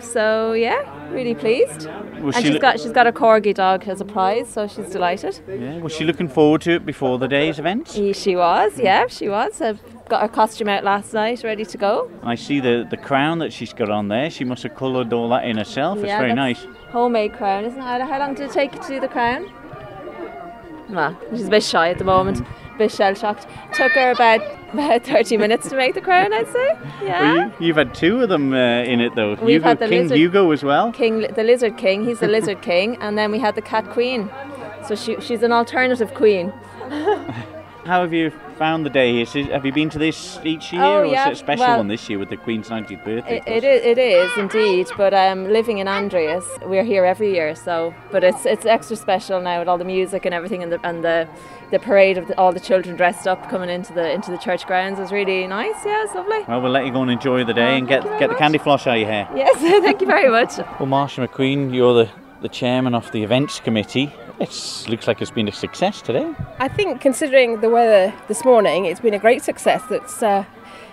So 0.00 0.52
yeah, 0.52 1.10
really 1.10 1.34
pleased. 1.34 1.88
Was 2.20 2.36
and 2.36 2.44
she 2.44 2.52
she's 2.52 2.54
lo- 2.54 2.60
got 2.60 2.80
she's 2.80 2.92
got 2.92 3.06
a 3.06 3.12
corgi 3.12 3.54
dog 3.54 3.88
as 3.88 4.00
a 4.00 4.04
prize, 4.04 4.48
so 4.48 4.66
she's 4.68 4.90
delighted. 4.90 5.40
yeah, 5.48 5.78
was 5.78 5.92
she 5.92 6.04
looking 6.04 6.28
forward 6.28 6.60
to 6.62 6.72
it 6.72 6.84
before 6.86 7.18
the 7.18 7.28
day's 7.28 7.58
event? 7.58 7.88
She 7.88 8.12
she 8.12 8.36
was, 8.36 8.78
yeah, 8.78 9.06
she 9.06 9.28
was. 9.28 9.60
I've 9.62 9.80
got 10.08 10.20
her 10.22 10.28
costume 10.28 10.68
out 10.68 10.84
last 10.84 11.14
night, 11.14 11.42
ready 11.44 11.64
to 11.64 11.78
go. 11.78 12.10
I 12.22 12.34
see 12.34 12.60
the, 12.60 12.86
the 12.90 12.96
crown 12.98 13.38
that 13.38 13.52
she's 13.52 13.72
got 13.72 13.88
on 13.88 14.08
there. 14.08 14.28
She 14.28 14.44
must 14.44 14.62
have 14.64 14.74
coloured 14.74 15.12
all 15.12 15.28
that 15.30 15.44
in 15.44 15.56
herself. 15.56 15.98
It's 15.98 16.08
Yeah, 16.08 16.18
very 16.18 16.34
nice. 16.34 16.66
Homemade 16.90 17.32
crown, 17.32 17.64
isn't 17.64 17.78
it? 17.78 17.82
How 17.82 18.18
long 18.18 18.34
did 18.34 18.50
it 18.50 18.52
take 18.52 18.74
you 18.74 18.82
to 18.82 18.88
do 18.88 19.00
the 19.00 19.08
crown? 19.08 19.50
Well, 20.88 21.16
she's 21.30 21.46
a 21.46 21.50
bit 21.50 21.62
shy 21.62 21.88
at 21.90 21.98
the 21.98 22.04
moment, 22.04 22.40
a 22.40 22.78
bit 22.78 22.90
shell 22.92 23.14
shocked. 23.14 23.46
Took 23.74 23.92
her 23.92 24.10
about 24.10 24.40
about 24.72 25.04
30 25.04 25.36
minutes 25.36 25.68
to 25.68 25.76
make 25.76 25.94
the 25.94 26.00
crown, 26.00 26.32
I'd 26.32 26.48
say. 26.48 26.78
Yeah. 27.02 27.20
Well, 27.20 27.36
you, 27.60 27.66
you've 27.66 27.76
had 27.76 27.94
two 27.94 28.20
of 28.22 28.28
them 28.30 28.52
uh, 28.52 28.56
in 28.82 29.00
it 29.00 29.14
though. 29.14 29.30
We've 29.34 29.56
Hugo, 29.56 29.64
had 29.68 29.78
the 29.78 29.88
King 29.88 30.02
lizard- 30.02 30.18
Hugo 30.18 30.50
as 30.50 30.62
well. 30.62 30.92
King, 30.92 31.26
the 31.34 31.42
lizard 31.44 31.76
king. 31.76 32.04
He's 32.04 32.20
the 32.20 32.28
lizard 32.28 32.62
king, 32.70 32.96
and 33.00 33.16
then 33.18 33.30
we 33.30 33.38
had 33.38 33.54
the 33.54 33.62
cat 33.62 33.88
queen. 33.90 34.30
So 34.86 34.94
she, 34.96 35.20
she's 35.20 35.42
an 35.42 35.52
alternative 35.52 36.14
queen. 36.14 36.52
How 37.84 38.02
have 38.02 38.12
you 38.12 38.30
found 38.58 38.86
the 38.86 38.90
day? 38.90 39.20
Is 39.20 39.34
it, 39.34 39.46
have 39.46 39.66
you 39.66 39.72
been 39.72 39.90
to 39.90 39.98
this 39.98 40.38
each 40.44 40.72
year, 40.72 40.82
Oh, 40.82 41.00
or 41.00 41.04
yeah. 41.06 41.24
is 41.24 41.28
it 41.30 41.32
a 41.32 41.36
special 41.36 41.66
Well- 41.66 41.78
one 41.78 41.88
this 41.88 42.08
year 42.08 42.16
with 42.18 42.28
the 42.30 42.36
Queen's 42.36 42.68
90th 42.68 43.04
birthday? 43.04 43.38
It, 43.38 43.48
it, 43.48 43.64
is, 43.64 43.84
it 43.84 43.98
is 43.98 44.30
indeed, 44.38 44.86
but 44.96 45.12
um, 45.12 45.48
living 45.48 45.78
in 45.78 45.88
Andreas, 45.88 46.44
we're 46.64 46.84
here 46.84 47.04
every 47.04 47.32
year. 47.32 47.56
So, 47.56 47.92
but 48.12 48.22
it's 48.22 48.46
it's 48.46 48.64
extra 48.66 48.94
special 48.96 49.40
now 49.40 49.58
with 49.58 49.66
all 49.68 49.78
the 49.78 49.84
music 49.84 50.24
and 50.24 50.32
everything, 50.32 50.62
and 50.62 50.70
the 50.70 50.80
and 50.84 51.02
the, 51.02 51.28
the 51.72 51.80
parade 51.80 52.18
of 52.18 52.28
the, 52.28 52.38
all 52.38 52.52
the 52.52 52.60
children 52.60 52.94
dressed 52.94 53.26
up 53.26 53.50
coming 53.50 53.68
into 53.68 53.92
the 53.92 54.12
into 54.12 54.30
the 54.30 54.38
church 54.38 54.64
grounds 54.64 55.00
is 55.00 55.10
really 55.10 55.44
nice. 55.48 55.74
Yeah, 55.84 56.04
it's 56.04 56.14
lovely. 56.14 56.42
Well, 56.46 56.60
we'll 56.60 56.70
let 56.72 56.86
you 56.86 56.92
go 56.92 57.02
and 57.02 57.10
enjoy 57.10 57.42
the 57.44 57.54
day 57.54 57.78
and 57.78 57.88
get 57.88 58.04
get 58.20 58.28
the 58.30 58.36
candy 58.36 58.58
floss 58.58 58.86
out 58.86 58.94
of 58.94 59.00
your 59.00 59.08
hair. 59.08 59.28
Yes, 59.34 59.56
thank 59.82 60.00
you 60.00 60.06
very 60.06 60.30
much. 60.30 60.58
Well, 60.58 60.88
Marsha 60.88 61.26
McQueen, 61.26 61.74
you're 61.74 62.04
the, 62.04 62.10
the 62.42 62.48
chairman 62.48 62.94
of 62.94 63.10
the 63.12 63.22
events 63.22 63.60
committee. 63.60 64.12
It 64.40 64.86
looks 64.88 65.06
like 65.06 65.22
it's 65.22 65.30
been 65.30 65.48
a 65.48 65.52
success 65.52 66.02
today. 66.02 66.34
I 66.58 66.68
think, 66.68 67.00
considering 67.00 67.60
the 67.60 67.70
weather 67.70 68.12
this 68.28 68.44
morning, 68.44 68.86
it's 68.86 69.00
been 69.00 69.14
a 69.14 69.18
great 69.18 69.42
success. 69.42 69.82
It's 69.90 70.22
uh, 70.22 70.44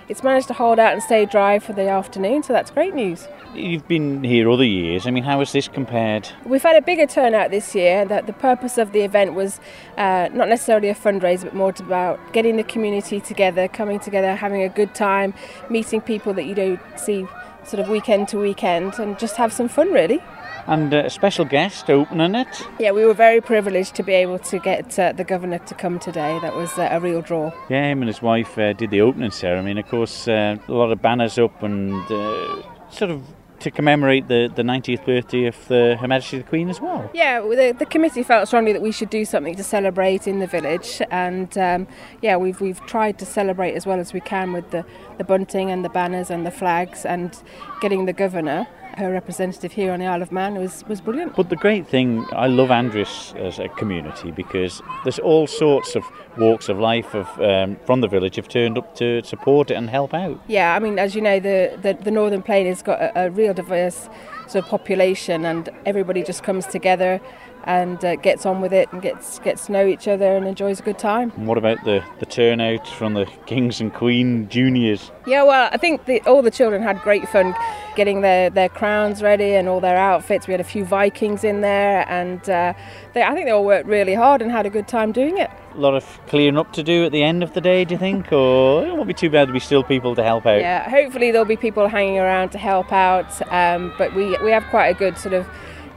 it's 0.07 0.23
managed 0.23 0.47
to 0.47 0.53
hold 0.53 0.79
out 0.79 0.93
and 0.93 1.03
stay 1.03 1.25
dry 1.25 1.59
for 1.59 1.73
the 1.73 1.87
afternoon, 1.87 2.43
so 2.43 2.53
that's 2.53 2.71
great 2.71 2.95
news. 2.95 3.27
You've 3.53 3.87
been 3.87 4.23
here 4.23 4.49
other 4.49 4.63
years. 4.63 5.07
I 5.07 5.11
mean, 5.11 5.23
how 5.23 5.39
has 5.39 5.51
this 5.51 5.67
compared? 5.67 6.29
We've 6.45 6.61
had 6.61 6.75
a 6.75 6.81
bigger 6.81 7.07
turnout 7.07 7.49
this 7.51 7.73
year. 7.73 8.05
That 8.05 8.27
the 8.27 8.33
purpose 8.33 8.77
of 8.77 8.91
the 8.91 9.01
event 9.01 9.33
was 9.33 9.59
uh, 9.97 10.29
not 10.31 10.47
necessarily 10.49 10.89
a 10.89 10.95
fundraiser, 10.95 11.45
but 11.45 11.55
more 11.55 11.73
about 11.79 12.33
getting 12.33 12.57
the 12.57 12.63
community 12.63 13.19
together, 13.19 13.67
coming 13.67 13.99
together, 13.99 14.35
having 14.35 14.61
a 14.61 14.69
good 14.69 14.93
time, 14.93 15.33
meeting 15.69 16.01
people 16.01 16.33
that 16.33 16.43
you 16.43 16.55
don't 16.55 16.79
see 16.95 17.27
sort 17.63 17.79
of 17.79 17.89
weekend 17.89 18.27
to 18.29 18.37
weekend, 18.39 18.99
and 18.99 19.17
just 19.17 19.35
have 19.35 19.51
some 19.51 19.67
fun, 19.67 19.91
really. 19.91 20.21
And 20.69 20.93
a 20.93 21.09
special 21.09 21.45
guest 21.45 21.89
opening 21.89 22.35
it. 22.35 22.67
Yeah, 22.79 22.91
we 22.91 23.03
were 23.03 23.15
very 23.15 23.41
privileged 23.41 23.95
to 23.95 24.03
be 24.03 24.13
able 24.13 24.37
to 24.37 24.59
get 24.59 24.99
uh, 24.99 25.13
the 25.13 25.23
governor 25.23 25.57
to 25.57 25.73
come 25.73 25.97
today. 25.97 26.37
That 26.43 26.55
was 26.55 26.77
uh, 26.77 26.89
a 26.91 26.99
real 26.99 27.23
draw. 27.23 27.51
Yeah, 27.69 27.89
him 27.89 28.03
and 28.03 28.07
his 28.07 28.21
wife 28.21 28.55
uh, 28.55 28.73
did 28.73 28.91
the 28.91 29.01
opening 29.01 29.31
ceremony. 29.31 29.81
Of 29.81 29.87
course, 29.87 30.27
uh, 30.27 30.57
a 30.67 30.71
lot 30.71 30.91
of 30.91 31.01
banners 31.01 31.39
up 31.39 31.63
and 31.63 31.95
uh, 32.11 32.61
sort 32.91 33.09
of 33.09 33.23
to 33.61 33.71
commemorate 33.71 34.27
the, 34.27 34.51
the 34.55 34.61
90th 34.61 35.05
birthday 35.05 35.45
of 35.45 35.67
the 35.67 35.97
Her 35.99 36.07
Majesty 36.07 36.37
the 36.37 36.43
Queen 36.43 36.69
as 36.69 36.79
well. 36.79 37.09
Yeah, 37.13 37.41
the, 37.41 37.75
the 37.77 37.85
committee 37.85 38.23
felt 38.23 38.47
strongly 38.47 38.71
that 38.73 38.81
we 38.81 38.91
should 38.91 39.09
do 39.09 39.25
something 39.25 39.55
to 39.55 39.63
celebrate 39.63 40.27
in 40.27 40.39
the 40.39 40.47
village, 40.47 41.01
and 41.11 41.57
um, 41.57 41.87
yeah, 42.21 42.37
we've 42.37 42.61
we've 42.61 42.79
tried 42.85 43.17
to 43.19 43.25
celebrate 43.25 43.73
as 43.73 43.85
well 43.85 43.99
as 43.99 44.13
we 44.13 44.21
can 44.21 44.53
with 44.53 44.69
the, 44.71 44.85
the 45.17 45.23
bunting 45.23 45.71
and 45.71 45.83
the 45.83 45.89
banners 45.89 46.29
and 46.29 46.45
the 46.45 46.51
flags 46.51 47.05
and 47.05 47.41
getting 47.81 48.05
the 48.05 48.13
governor 48.13 48.67
her 48.97 49.11
representative 49.11 49.71
here 49.71 49.91
on 49.91 49.99
the 49.99 50.05
Isle 50.05 50.21
of 50.21 50.31
Man 50.31 50.55
was, 50.55 50.83
was 50.87 51.01
brilliant. 51.01 51.35
But 51.35 51.49
the 51.49 51.55
great 51.55 51.87
thing, 51.87 52.25
I 52.31 52.47
love 52.47 52.71
Andreas 52.71 53.33
as 53.37 53.59
a 53.59 53.69
community 53.69 54.31
because 54.31 54.81
there's 55.03 55.19
all 55.19 55.47
sorts 55.47 55.95
of 55.95 56.03
walks 56.37 56.69
of 56.69 56.79
life 56.79 57.13
of 57.13 57.27
um, 57.41 57.77
from 57.85 58.01
the 58.01 58.07
village 58.07 58.35
have 58.35 58.47
turned 58.47 58.77
up 58.77 58.95
to 58.95 59.23
support 59.23 59.71
it 59.71 59.75
and 59.75 59.89
help 59.89 60.13
out. 60.13 60.41
Yeah, 60.47 60.75
I 60.75 60.79
mean, 60.79 60.99
as 60.99 61.15
you 61.15 61.21
know, 61.21 61.39
the, 61.39 61.77
the, 61.81 61.93
the 61.93 62.11
Northern 62.11 62.41
Plain 62.41 62.67
has 62.67 62.81
got 62.81 62.99
a, 63.01 63.25
a 63.25 63.29
real 63.29 63.53
diverse 63.53 64.09
sort 64.47 64.65
of 64.65 64.69
population 64.69 65.45
and 65.45 65.69
everybody 65.85 66.23
just 66.23 66.43
comes 66.43 66.65
together 66.65 67.21
and 67.63 68.03
uh, 68.03 68.15
gets 68.15 68.45
on 68.45 68.61
with 68.61 68.73
it 68.73 68.91
and 68.91 69.01
gets 69.01 69.39
gets 69.39 69.65
to 69.67 69.71
know 69.71 69.85
each 69.85 70.07
other 70.07 70.35
and 70.35 70.47
enjoys 70.47 70.79
a 70.79 70.83
good 70.83 70.99
time. 70.99 71.31
And 71.35 71.47
what 71.47 71.57
about 71.57 71.83
the, 71.83 72.03
the 72.19 72.25
turnout 72.25 72.87
from 72.87 73.13
the 73.13 73.25
Kings 73.45 73.81
and 73.81 73.93
Queen 73.93 74.47
juniors? 74.49 75.11
Yeah, 75.27 75.43
well, 75.43 75.69
I 75.71 75.77
think 75.77 76.05
the, 76.05 76.21
all 76.21 76.41
the 76.41 76.51
children 76.51 76.81
had 76.81 77.01
great 77.01 77.27
fun 77.29 77.55
getting 77.95 78.21
their, 78.21 78.49
their 78.49 78.69
crowns 78.69 79.21
ready 79.21 79.55
and 79.55 79.67
all 79.67 79.79
their 79.79 79.97
outfits. 79.97 80.47
We 80.47 80.53
had 80.53 80.61
a 80.61 80.63
few 80.63 80.85
Vikings 80.85 81.43
in 81.43 81.61
there, 81.61 82.05
and 82.09 82.41
uh, 82.49 82.73
they, 83.13 83.21
I 83.21 83.33
think 83.33 83.45
they 83.45 83.51
all 83.51 83.65
worked 83.65 83.87
really 83.87 84.13
hard 84.13 84.41
and 84.41 84.49
had 84.51 84.65
a 84.65 84.69
good 84.69 84.87
time 84.87 85.11
doing 85.11 85.37
it. 85.37 85.49
A 85.75 85.77
lot 85.77 85.95
of 85.95 86.05
clearing 86.27 86.57
up 86.57 86.71
to 86.73 86.83
do 86.83 87.05
at 87.05 87.11
the 87.11 87.21
end 87.21 87.43
of 87.43 87.53
the 87.53 87.61
day, 87.61 87.85
do 87.85 87.93
you 87.93 87.99
think? 87.99 88.31
Or 88.31 88.85
it 88.85 88.93
won't 88.93 89.07
be 89.07 89.13
too 89.13 89.29
bad 89.29 89.47
to 89.47 89.53
be 89.53 89.59
still 89.59 89.83
people 89.83 90.15
to 90.15 90.23
help 90.23 90.45
out? 90.45 90.61
Yeah, 90.61 90.89
hopefully 90.89 91.31
there'll 91.31 91.45
be 91.45 91.57
people 91.57 91.87
hanging 91.89 92.19
around 92.19 92.49
to 92.51 92.57
help 92.57 92.91
out, 92.93 93.41
um, 93.51 93.93
but 93.97 94.15
we, 94.15 94.37
we 94.39 94.51
have 94.51 94.63
quite 94.67 94.87
a 94.87 94.97
good 94.97 95.17
sort 95.17 95.33
of 95.33 95.45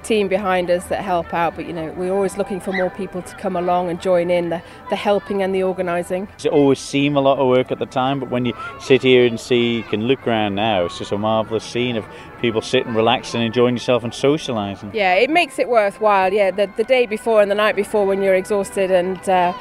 team 0.03 0.29
behind 0.29 0.71
us 0.71 0.85
that 0.87 1.03
help 1.03 1.33
out, 1.33 1.57
but 1.57 1.67
you 1.67 1.73
know, 1.73 1.93
we're 1.97 2.13
always 2.13 2.37
looking 2.37 2.61
for 2.61 2.73
more 2.73 2.91
people 2.91 3.23
to 3.23 3.37
come 3.37 3.57
along 3.57 3.89
and 3.89 4.01
join 4.01 4.31
in 4.31 4.51
the, 4.51 4.63
the 4.91 4.97
helping 4.97 5.43
and 5.43 5.55
the 5.55 5.63
organising. 5.63 6.29
It 6.43 6.49
always 6.49 6.79
seem 6.79 7.17
a 7.17 7.21
lot 7.21 7.39
of 7.39 7.49
work 7.49 7.71
at 7.71 7.79
the 7.79 7.87
time, 7.87 8.21
but 8.21 8.31
when 8.31 8.45
you 8.45 8.55
sit 8.81 9.03
here 9.03 9.27
and 9.27 9.39
see, 9.39 9.77
you 9.77 9.83
can 9.83 10.03
look 10.03 10.27
around 10.27 10.55
now, 10.55 10.85
it's 10.85 10.99
just 10.99 11.13
a 11.13 11.19
marvellous 11.19 11.65
scene 11.65 11.97
of 11.97 12.05
people 12.41 12.61
sitting, 12.61 12.95
relaxing, 12.95 13.43
enjoying 13.43 13.75
yourself 13.75 14.05
and 14.05 14.13
socialising. 14.13 14.93
Yeah, 14.93 15.15
it 15.15 15.31
makes 15.31 15.59
it 15.59 15.69
worthwhile. 15.69 16.33
Yeah, 16.33 16.51
the, 16.51 16.71
the 16.77 16.85
day 16.85 17.07
before 17.07 17.41
and 17.41 17.51
the 17.51 17.55
night 17.55 17.77
before 17.77 18.07
when 18.07 18.23
you're 18.23 18.35
exhausted 18.35 18.91
and 18.91 19.29
uh, 19.29 19.53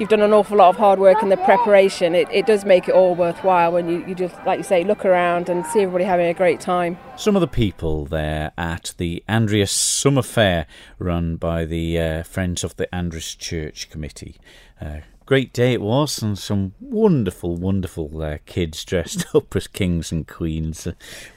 you've 0.00 0.08
done 0.08 0.20
an 0.20 0.32
awful 0.32 0.56
lot 0.56 0.68
of 0.68 0.76
hard 0.76 0.98
work 0.98 1.22
in 1.22 1.28
the 1.28 1.36
preparation, 1.38 2.14
it, 2.14 2.28
it 2.30 2.46
does 2.46 2.64
make 2.64 2.88
it 2.88 2.94
all 2.94 3.14
worthwhile 3.14 3.72
when 3.72 3.88
you, 3.88 4.04
you 4.06 4.14
just, 4.14 4.34
like 4.46 4.58
you 4.58 4.64
say, 4.64 4.84
look 4.84 5.04
around 5.04 5.48
and 5.48 5.66
see 5.66 5.80
everybody 5.80 6.04
having 6.04 6.26
a 6.26 6.34
great 6.34 6.60
time. 6.60 6.98
Some 7.16 7.36
of 7.36 7.40
the 7.40 7.48
people 7.48 8.04
there 8.06 8.52
at 8.56 8.94
the 8.98 9.24
Andreas 9.28 9.72
Summer 9.72 10.22
Fair 10.22 10.66
run 10.98 11.36
by 11.36 11.64
the 11.64 11.98
uh, 11.98 12.22
Friends 12.22 12.64
of 12.64 12.76
the 12.76 12.92
Andreas 12.94 13.34
Church 13.34 13.90
Committee. 13.90 14.36
Uh, 14.80 14.98
great 15.26 15.52
day 15.52 15.74
it 15.74 15.80
was, 15.80 16.22
and 16.22 16.38
some 16.38 16.74
wonderful, 16.80 17.56
wonderful 17.56 18.22
uh, 18.22 18.38
kids 18.46 18.84
dressed 18.84 19.26
up 19.34 19.54
as 19.56 19.66
kings 19.66 20.12
and 20.12 20.26
queens. 20.26 20.86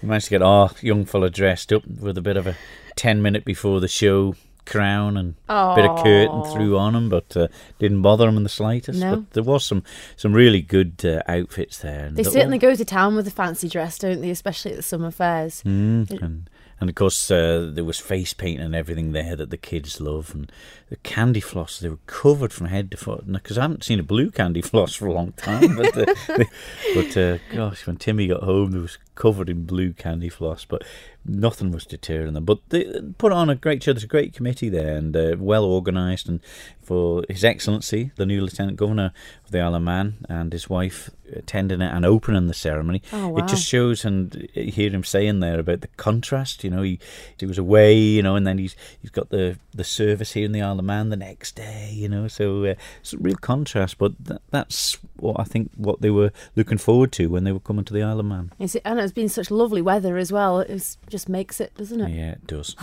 We 0.02 0.08
managed 0.08 0.26
to 0.26 0.32
get 0.32 0.42
our 0.42 0.72
young 0.82 1.06
fella 1.06 1.30
dressed 1.30 1.74
up 1.74 1.86
with 1.88 2.18
a 2.18 2.22
bit 2.22 2.38
of 2.38 2.48
a 2.48 2.56
10 2.96 3.22
minute 3.22 3.44
before 3.44 3.80
the 3.80 3.88
show 3.88 4.36
crown 4.66 5.18
and 5.18 5.36
a 5.50 5.76
bit 5.76 5.86
of 5.86 6.04
curtain 6.04 6.44
threw 6.52 6.78
on 6.78 6.96
him, 6.96 7.10
but 7.10 7.36
uh, 7.36 7.48
didn't 7.80 8.02
bother 8.02 8.28
him 8.28 8.38
in 8.38 8.44
the 8.44 8.50
slightest. 8.50 9.00
No. 9.00 9.18
But 9.18 9.32
there 9.32 9.44
was 9.44 9.66
some 9.66 9.84
some 10.16 10.34
really 10.34 10.62
good 10.62 11.04
uh, 11.06 11.22
outfits 11.28 11.80
there. 11.80 12.06
And 12.06 12.16
They 12.18 12.24
the- 12.24 12.32
certainly 12.32 12.58
go 12.58 12.76
to 12.76 12.86
town 12.86 13.16
with 13.16 13.26
the 13.26 13.32
fancy 13.32 13.68
dress, 13.70 13.98
don't 13.98 14.22
they? 14.22 14.30
Especially 14.32 14.72
at 14.72 14.78
the 14.78 14.84
summer 14.84 15.12
fairs. 15.12 15.62
Mm, 15.64 16.10
and 16.22 16.50
and 16.80 16.90
of 16.90 16.96
course 16.96 17.30
uh, 17.30 17.70
there 17.72 17.84
was 17.86 18.00
face 18.00 18.34
paint 18.34 18.60
and 18.62 18.74
everything 18.74 19.12
there 19.12 19.36
that 19.36 19.50
the 19.52 19.58
kids 19.58 20.00
love, 20.02 20.34
and 20.34 20.52
the 20.92 20.98
candy 20.98 21.40
floss 21.40 21.80
they 21.80 21.88
were 21.90 21.98
covered 22.06 22.52
from 22.52 22.68
head 22.68 22.92
to 22.92 22.98
foot. 22.98 23.26
Because 23.32 23.58
I 23.58 23.62
haven't 23.64 23.84
seen 23.86 24.00
a 24.00 24.04
blue 24.04 24.30
candy 24.30 24.62
floss 24.62 24.94
for 24.94 25.08
a 25.08 25.14
long 25.14 25.32
time, 25.32 25.78
but 25.78 25.98
uh, 25.98 26.14
they- 26.38 26.46
but 26.94 27.18
uh, 27.18 27.38
gosh, 27.56 27.88
when 27.88 27.96
Timmy 27.96 28.28
got 28.28 28.44
home, 28.44 28.72
there 28.72 28.82
was 28.82 28.98
covered 29.16 29.50
in 29.50 29.64
blue 29.66 29.94
candy 29.94 30.30
floss, 30.30 30.66
but 30.66 30.84
nothing 31.24 31.72
was 31.72 31.86
deterring 31.86 32.34
them. 32.34 32.44
But 32.44 32.60
they 32.70 32.86
put 33.18 33.32
on 33.32 33.50
a 33.50 33.56
great 33.56 33.82
show. 33.84 33.94
There's 33.94 34.04
a 34.04 34.08
great 34.08 34.34
committee 34.34 34.68
there 34.70 34.98
and 34.98 35.16
uh, 35.16 35.36
well 35.40 35.64
organised. 35.64 36.28
And 36.28 36.40
for 36.82 37.24
His 37.30 37.44
Excellency, 37.46 38.12
the 38.16 38.26
new 38.26 38.42
Lieutenant 38.42 38.78
Governor 38.78 39.14
of 39.46 39.52
the 39.52 39.60
Isle 39.62 39.76
of 39.76 39.84
Man, 39.84 40.26
and 40.28 40.52
his 40.52 40.70
wife 40.70 41.10
attending 41.34 41.80
it 41.82 41.94
and 41.94 42.06
opening 42.06 42.48
the 42.48 42.54
ceremony, 42.54 43.02
Oh, 43.14 43.30
wow. 43.30 43.44
it 43.46 43.48
just 43.48 43.66
shows 43.66 44.04
and 44.04 44.50
you 44.56 44.72
hear 44.72 44.90
him 44.90 45.04
saying 45.04 45.40
there 45.40 45.60
about 45.60 45.82
the 45.82 45.88
contrast. 45.90 46.64
You 46.64 46.72
know, 46.72 46.82
he 46.82 47.00
he 47.38 47.46
was 47.46 47.58
away, 47.60 47.96
you 47.98 48.24
know, 48.24 48.36
and 48.36 48.46
then 48.48 48.58
he's 48.58 48.76
he's 49.02 49.12
got 49.12 49.30
the 49.30 49.58
the 49.74 49.84
service 49.86 50.34
here 50.34 50.46
in 50.46 50.52
the 50.52 50.62
Isle 50.64 50.80
of 50.82 50.86
Man 50.86 51.10
the 51.10 51.16
next 51.16 51.56
day. 51.56 51.92
You 51.94 52.10
know, 52.10 52.28
so 52.28 52.66
uh, 52.66 52.76
it's 53.00 53.14
a 53.14 53.18
real 53.18 53.38
contrast. 53.38 53.98
But 53.98 54.14
th- 54.26 54.42
that's 54.50 54.98
what 55.16 55.40
I 55.40 55.44
think 55.46 55.72
what 55.78 56.02
they 56.02 56.10
were 56.10 56.32
looking 56.56 56.78
forward 56.78 57.12
to 57.14 57.28
when 57.28 57.46
they 57.46 57.54
were 57.54 57.60
coming 57.60 57.86
to 57.86 57.94
the 57.94 58.04
Isle 58.04 58.20
of 58.20 58.26
Man. 58.26 58.52
Is 58.60 58.76
it, 58.76 58.82
and 58.84 59.00
it's 59.00 59.14
been 59.14 59.30
such 59.30 59.50
lovely 59.50 59.82
weather 59.82 60.18
as 60.18 60.32
well. 60.32 60.60
It 60.60 60.98
just 61.10 61.30
makes 61.30 61.62
it, 61.62 61.74
doesn't 61.76 62.02
it? 62.02 62.10
Yeah, 62.10 62.32
it 62.32 62.48
does. 62.48 62.76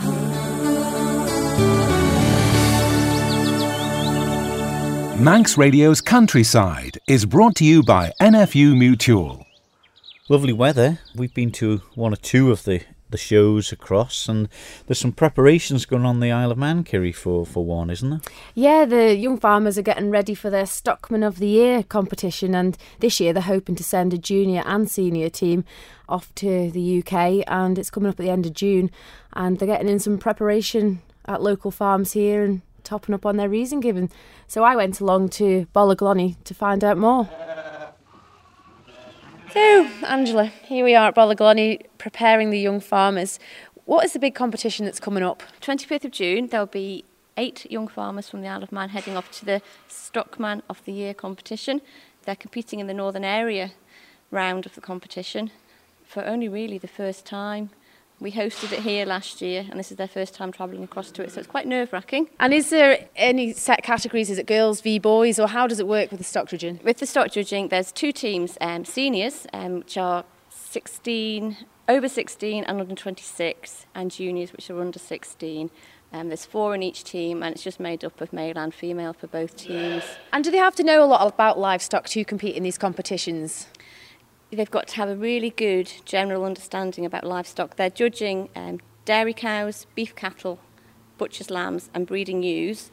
Manx 5.20 5.58
Radio's 5.58 6.00
Countryside 6.00 6.98
is 7.08 7.26
brought 7.26 7.56
to 7.56 7.64
you 7.64 7.82
by 7.82 8.12
NFU 8.20 8.78
Mutual. 8.78 9.44
Lovely 10.28 10.52
weather. 10.52 11.00
We've 11.12 11.34
been 11.34 11.50
to 11.52 11.78
one 11.96 12.12
or 12.12 12.16
two 12.16 12.52
of 12.52 12.62
the, 12.62 12.82
the 13.10 13.18
shows 13.18 13.72
across, 13.72 14.28
and 14.28 14.48
there's 14.86 14.98
some 14.98 15.12
preparations 15.12 15.86
going 15.86 16.04
on 16.04 16.20
the 16.20 16.30
Isle 16.30 16.52
of 16.52 16.58
Man, 16.58 16.84
Kerry, 16.84 17.12
for, 17.12 17.46
for 17.46 17.64
one, 17.64 17.90
isn't 17.90 18.10
there? 18.10 18.20
Yeah, 18.54 18.84
the 18.84 19.16
young 19.16 19.38
farmers 19.38 19.78
are 19.78 19.82
getting 19.82 20.10
ready 20.10 20.34
for 20.34 20.50
their 20.50 20.66
Stockman 20.66 21.22
of 21.22 21.38
the 21.38 21.48
Year 21.48 21.82
competition, 21.82 22.54
and 22.54 22.76
this 23.00 23.20
year 23.20 23.32
they're 23.32 23.42
hoping 23.42 23.76
to 23.76 23.84
send 23.84 24.12
a 24.12 24.18
junior 24.18 24.62
and 24.66 24.90
senior 24.90 25.28
team 25.28 25.64
off 26.08 26.34
to 26.36 26.70
the 26.70 26.98
UK, 27.02 27.44
and 27.46 27.78
it's 27.78 27.90
coming 27.90 28.08
up 28.08 28.18
at 28.18 28.24
the 28.24 28.30
end 28.30 28.46
of 28.46 28.54
June, 28.54 28.90
and 29.32 29.58
they're 29.58 29.66
getting 29.66 29.88
in 29.88 29.98
some 29.98 30.18
preparation 30.18 31.02
at 31.26 31.42
local 31.42 31.70
farms 31.70 32.12
here 32.12 32.42
and 32.44 32.62
topping 32.84 33.14
up 33.14 33.26
on 33.26 33.36
their 33.36 33.48
reason 33.48 33.80
giving. 33.80 34.10
So 34.46 34.64
I 34.64 34.74
went 34.74 35.00
along 35.00 35.28
to 35.30 35.66
Ballaglonny 35.74 36.36
to 36.44 36.54
find 36.54 36.82
out 36.82 36.96
more. 36.96 37.28
So, 39.52 39.88
Angela, 40.06 40.44
here 40.44 40.84
we 40.84 40.94
are 40.94 41.08
at 41.08 41.14
Ballaglonny 41.14 41.86
preparing 41.96 42.50
the 42.50 42.58
young 42.58 42.80
farmers. 42.80 43.38
What 43.86 44.04
is 44.04 44.12
the 44.12 44.18
big 44.18 44.34
competition 44.34 44.84
that's 44.84 45.00
coming 45.00 45.22
up? 45.22 45.42
25th 45.62 46.04
of 46.04 46.10
June, 46.10 46.48
there'll 46.48 46.66
be 46.66 47.06
eight 47.38 47.70
young 47.70 47.88
farmers 47.88 48.28
from 48.28 48.42
the 48.42 48.48
Isle 48.48 48.62
of 48.62 48.72
Man 48.72 48.90
heading 48.90 49.16
off 49.16 49.30
to 49.38 49.46
the 49.46 49.62
Stockman 49.88 50.62
of 50.68 50.84
the 50.84 50.92
Year 50.92 51.14
competition. 51.14 51.80
They're 52.24 52.36
competing 52.36 52.78
in 52.78 52.88
the 52.88 52.94
Northern 52.94 53.24
Area 53.24 53.72
round 54.30 54.66
of 54.66 54.74
the 54.74 54.82
competition 54.82 55.50
for 56.04 56.22
only 56.26 56.48
really 56.48 56.76
the 56.76 56.86
first 56.86 57.24
time. 57.24 57.70
We 58.20 58.32
hosted 58.32 58.72
it 58.72 58.80
here 58.80 59.06
last 59.06 59.40
year, 59.40 59.64
and 59.70 59.78
this 59.78 59.92
is 59.92 59.96
their 59.96 60.08
first 60.08 60.34
time 60.34 60.50
travelling 60.50 60.82
across 60.82 61.12
to 61.12 61.22
it, 61.22 61.30
so 61.30 61.38
it's 61.38 61.46
quite 61.46 61.68
nerve 61.68 61.92
wracking. 61.92 62.28
And 62.40 62.52
is 62.52 62.70
there 62.70 63.08
any 63.14 63.52
set 63.52 63.84
categories? 63.84 64.28
Is 64.28 64.38
it 64.38 64.46
girls 64.46 64.80
v 64.80 64.98
boys, 64.98 65.38
or 65.38 65.46
how 65.46 65.68
does 65.68 65.78
it 65.78 65.86
work 65.86 66.10
with 66.10 66.18
the 66.18 66.24
stock 66.24 66.48
judging? 66.48 66.80
With 66.82 66.98
the 66.98 67.06
stock 67.06 67.30
judging, 67.30 67.68
there's 67.68 67.92
two 67.92 68.10
teams 68.10 68.58
um, 68.60 68.84
seniors, 68.84 69.46
um, 69.52 69.78
which 69.78 69.96
are 69.96 70.24
16, 70.50 71.58
over 71.88 72.08
16 72.08 72.64
and 72.64 72.80
under 72.80 72.94
26, 72.96 73.86
and 73.94 74.10
juniors, 74.10 74.52
which 74.52 74.68
are 74.68 74.80
under 74.80 74.98
16. 74.98 75.70
Um, 76.12 76.28
there's 76.28 76.44
four 76.44 76.74
in 76.74 76.82
each 76.82 77.04
team, 77.04 77.44
and 77.44 77.54
it's 77.54 77.62
just 77.62 77.78
made 77.78 78.04
up 78.04 78.20
of 78.20 78.32
male 78.32 78.58
and 78.58 78.74
female 78.74 79.12
for 79.12 79.28
both 79.28 79.56
teams. 79.56 80.02
And 80.32 80.42
do 80.42 80.50
they 80.50 80.58
have 80.58 80.74
to 80.76 80.82
know 80.82 81.04
a 81.04 81.06
lot 81.06 81.24
about 81.24 81.56
livestock 81.56 82.08
to 82.08 82.24
compete 82.24 82.56
in 82.56 82.64
these 82.64 82.78
competitions? 82.78 83.68
They've 84.50 84.70
got 84.70 84.88
to 84.88 84.96
have 84.96 85.08
a 85.08 85.16
really 85.16 85.50
good 85.50 85.92
general 86.04 86.44
understanding 86.44 87.04
about 87.04 87.24
livestock. 87.24 87.76
They're 87.76 87.90
judging 87.90 88.48
um, 88.56 88.80
dairy 89.04 89.34
cows, 89.34 89.86
beef 89.94 90.14
cattle, 90.14 90.58
butcher's 91.18 91.50
lambs, 91.50 91.90
and 91.94 92.06
breeding 92.06 92.42
ewes. 92.42 92.90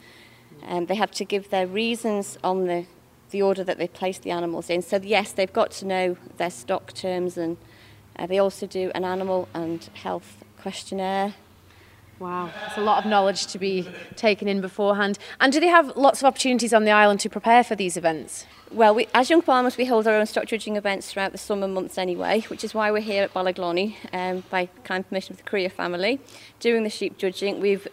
Um, 0.66 0.86
they 0.86 0.94
have 0.94 1.10
to 1.12 1.24
give 1.24 1.50
their 1.50 1.66
reasons 1.66 2.38
on 2.42 2.66
the, 2.66 2.86
the 3.30 3.42
order 3.42 3.64
that 3.64 3.78
they 3.78 3.88
place 3.88 4.18
the 4.18 4.30
animals 4.30 4.70
in. 4.70 4.82
So, 4.82 5.00
yes, 5.02 5.32
they've 5.32 5.52
got 5.52 5.70
to 5.72 5.86
know 5.86 6.16
their 6.36 6.50
stock 6.50 6.92
terms, 6.92 7.36
and 7.36 7.56
uh, 8.18 8.26
they 8.26 8.38
also 8.38 8.66
do 8.66 8.90
an 8.94 9.04
animal 9.04 9.48
and 9.54 9.88
health 9.94 10.44
questionnaire. 10.60 11.34
Wow, 12.18 12.50
it's 12.66 12.78
a 12.78 12.80
lot 12.80 13.04
of 13.04 13.10
knowledge 13.10 13.46
to 13.48 13.58
be 13.58 13.86
taken 14.14 14.48
in 14.48 14.62
beforehand. 14.62 15.18
And 15.38 15.52
do 15.52 15.60
they 15.60 15.66
have 15.66 15.94
lots 15.98 16.22
of 16.22 16.26
opportunities 16.26 16.72
on 16.72 16.84
the 16.84 16.90
island 16.90 17.20
to 17.20 17.28
prepare 17.28 17.62
for 17.62 17.76
these 17.76 17.98
events? 17.98 18.46
Well, 18.70 18.94
we, 18.94 19.06
as 19.12 19.28
young 19.28 19.42
farmers, 19.42 19.76
we 19.76 19.84
hold 19.84 20.06
our 20.06 20.14
own 20.14 20.24
stock 20.24 20.46
judging 20.46 20.76
events 20.76 21.12
throughout 21.12 21.32
the 21.32 21.38
summer 21.38 21.68
months 21.68 21.98
anyway, 21.98 22.40
which 22.48 22.64
is 22.64 22.72
why 22.72 22.90
we're 22.90 23.02
here 23.02 23.24
at 23.24 23.34
Ballaglonny 23.34 23.96
um, 24.14 24.44
by 24.48 24.70
kind 24.82 25.06
permission 25.06 25.34
of 25.34 25.36
the 25.36 25.42
Creer 25.44 25.70
family 25.70 26.18
doing 26.58 26.84
the 26.84 26.90
sheep 26.90 27.18
judging. 27.18 27.60
We've 27.60 27.86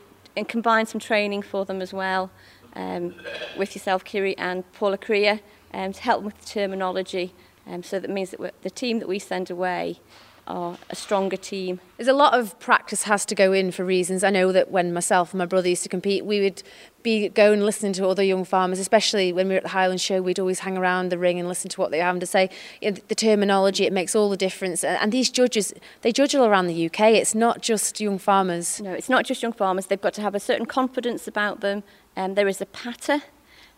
combined 0.47 0.87
some 0.87 1.01
training 1.01 1.41
for 1.41 1.65
them 1.65 1.81
as 1.81 1.91
well 1.91 2.31
um, 2.77 3.15
with 3.57 3.75
yourself, 3.75 4.05
Kiri, 4.05 4.37
and 4.37 4.63
Paula 4.71 4.97
Creer 4.97 5.41
um, 5.73 5.91
to 5.91 6.01
help 6.01 6.19
them 6.19 6.25
with 6.27 6.39
the 6.39 6.45
terminology. 6.45 7.33
Um, 7.67 7.83
so 7.83 7.99
that 7.99 8.09
means 8.09 8.31
that 8.31 8.61
the 8.61 8.69
team 8.69 8.99
that 8.99 9.07
we 9.09 9.19
send 9.19 9.49
away 9.49 9.99
are 10.47 10.77
a 10.89 10.95
stronger 10.95 11.37
team. 11.37 11.79
There's 11.97 12.07
a 12.07 12.13
lot 12.13 12.37
of 12.37 12.59
practice 12.59 13.03
has 13.03 13.25
to 13.27 13.35
go 13.35 13.53
in 13.53 13.71
for 13.71 13.85
reasons. 13.85 14.23
I 14.23 14.29
know 14.29 14.51
that 14.51 14.71
when 14.71 14.93
myself 14.93 15.33
and 15.33 15.39
my 15.39 15.45
brother 15.45 15.69
used 15.69 15.83
to 15.83 15.89
compete, 15.89 16.25
we 16.25 16.41
would 16.41 16.63
be 17.01 17.29
going 17.29 17.53
and 17.53 17.65
listening 17.65 17.93
to 17.93 18.07
other 18.07 18.23
young 18.23 18.43
farmers, 18.43 18.79
especially 18.79 19.31
when 19.31 19.47
we 19.47 19.53
were 19.53 19.57
at 19.57 19.63
the 19.63 19.69
Highland 19.69 20.01
Show, 20.01 20.21
we'd 20.21 20.39
always 20.39 20.59
hang 20.59 20.77
around 20.77 21.09
the 21.09 21.17
ring 21.17 21.39
and 21.39 21.47
listen 21.47 21.69
to 21.69 21.79
what 21.79 21.91
they 21.91 21.97
were 21.97 22.03
having 22.03 22.19
to 22.19 22.25
say. 22.25 22.49
You 22.81 22.91
know, 22.91 22.97
the 23.07 23.15
terminology, 23.15 23.85
it 23.85 23.93
makes 23.93 24.15
all 24.15 24.29
the 24.29 24.37
difference. 24.37 24.83
And 24.83 25.11
these 25.11 25.29
judges, 25.29 25.73
they 26.01 26.11
judge 26.11 26.35
all 26.35 26.45
around 26.45 26.67
the 26.67 26.85
UK. 26.85 27.01
It's 27.11 27.35
not 27.35 27.61
just 27.61 28.01
young 28.01 28.17
farmers. 28.17 28.81
No, 28.81 28.91
it's 28.91 29.09
not 29.09 29.25
just 29.25 29.43
young 29.43 29.53
farmers. 29.53 29.85
They've 29.85 30.01
got 30.01 30.13
to 30.15 30.21
have 30.21 30.35
a 30.35 30.39
certain 30.39 30.65
confidence 30.65 31.27
about 31.27 31.61
them. 31.61 31.83
Um, 32.17 32.35
there 32.35 32.47
is 32.47 32.59
a 32.61 32.65
patter. 32.65 33.21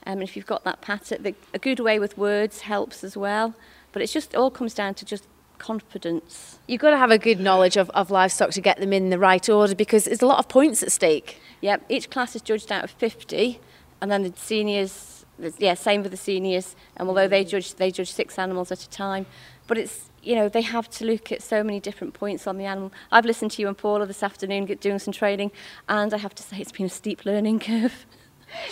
Um, 0.08 0.14
and 0.20 0.24
if 0.24 0.36
you've 0.36 0.46
got 0.46 0.64
that 0.64 0.82
patter, 0.82 1.18
the, 1.18 1.36
a 1.54 1.60
good 1.60 1.80
way 1.80 2.00
with 2.00 2.18
words 2.18 2.62
helps 2.62 3.04
as 3.04 3.18
well. 3.18 3.56
But 3.92 4.02
it's 4.02 4.14
just, 4.14 4.34
it 4.34 4.38
all 4.38 4.52
comes 4.52 4.74
down 4.74 4.94
to 4.96 5.06
just 5.06 5.26
confidence. 5.60 6.60
You've 6.68 6.82
got 6.82 6.92
to 6.92 6.98
have 6.98 7.12
a 7.12 7.18
good 7.18 7.40
knowledge 7.40 7.78
of, 7.78 7.90
of 7.92 8.12
livestock 8.12 8.52
to 8.52 8.62
get 8.62 8.80
them 8.80 8.94
in 8.94 9.10
the 9.10 9.20
right 9.20 9.48
order 9.50 9.76
because 9.76 10.06
there's 10.06 10.22
a 10.22 10.28
lot 10.28 10.40
of 10.40 10.48
points 10.48 10.84
at 10.84 10.92
stake. 10.92 11.40
Yeah, 11.62 11.78
each 11.90 12.10
class 12.10 12.36
is 12.36 12.42
judged 12.42 12.72
out 12.72 12.84
of 12.84 12.92
50, 12.92 13.60
and 14.02 14.12
then 14.12 14.24
the 14.24 14.34
seniors, 14.36 15.26
yeah, 15.58 15.74
same 15.74 16.04
with 16.04 16.12
the 16.12 16.18
seniors. 16.18 16.76
And 16.98 17.08
although 17.08 17.28
they 17.28 17.44
judge, 17.44 17.76
they 17.76 17.92
judge 17.92 18.12
six 18.12 18.38
animals 18.38 18.72
at 18.72 18.84
a 18.84 18.90
time, 18.90 19.26
but 19.68 19.78
it's 19.78 20.10
you 20.22 20.36
know 20.36 20.50
they 20.50 20.62
have 20.62 20.90
to 20.90 21.06
look 21.06 21.32
at 21.32 21.42
so 21.42 21.64
many 21.64 21.80
different 21.80 22.14
points 22.14 22.48
on 22.48 22.58
the 22.58 22.66
animal. 22.66 22.92
I've 23.12 23.26
listened 23.26 23.52
to 23.52 23.62
you 23.62 23.68
and 23.68 23.78
Paula 23.78 24.06
this 24.06 24.24
afternoon 24.24 24.66
doing 24.66 25.00
some 25.00 25.14
training, 25.14 25.52
and 25.88 26.14
I 26.14 26.18
have 26.18 26.36
to 26.36 26.44
say 26.44 26.58
it's 26.58 26.72
been 26.72 26.88
a 26.88 26.90
steep 26.90 27.26
learning 27.26 27.60
curve. 27.70 28.06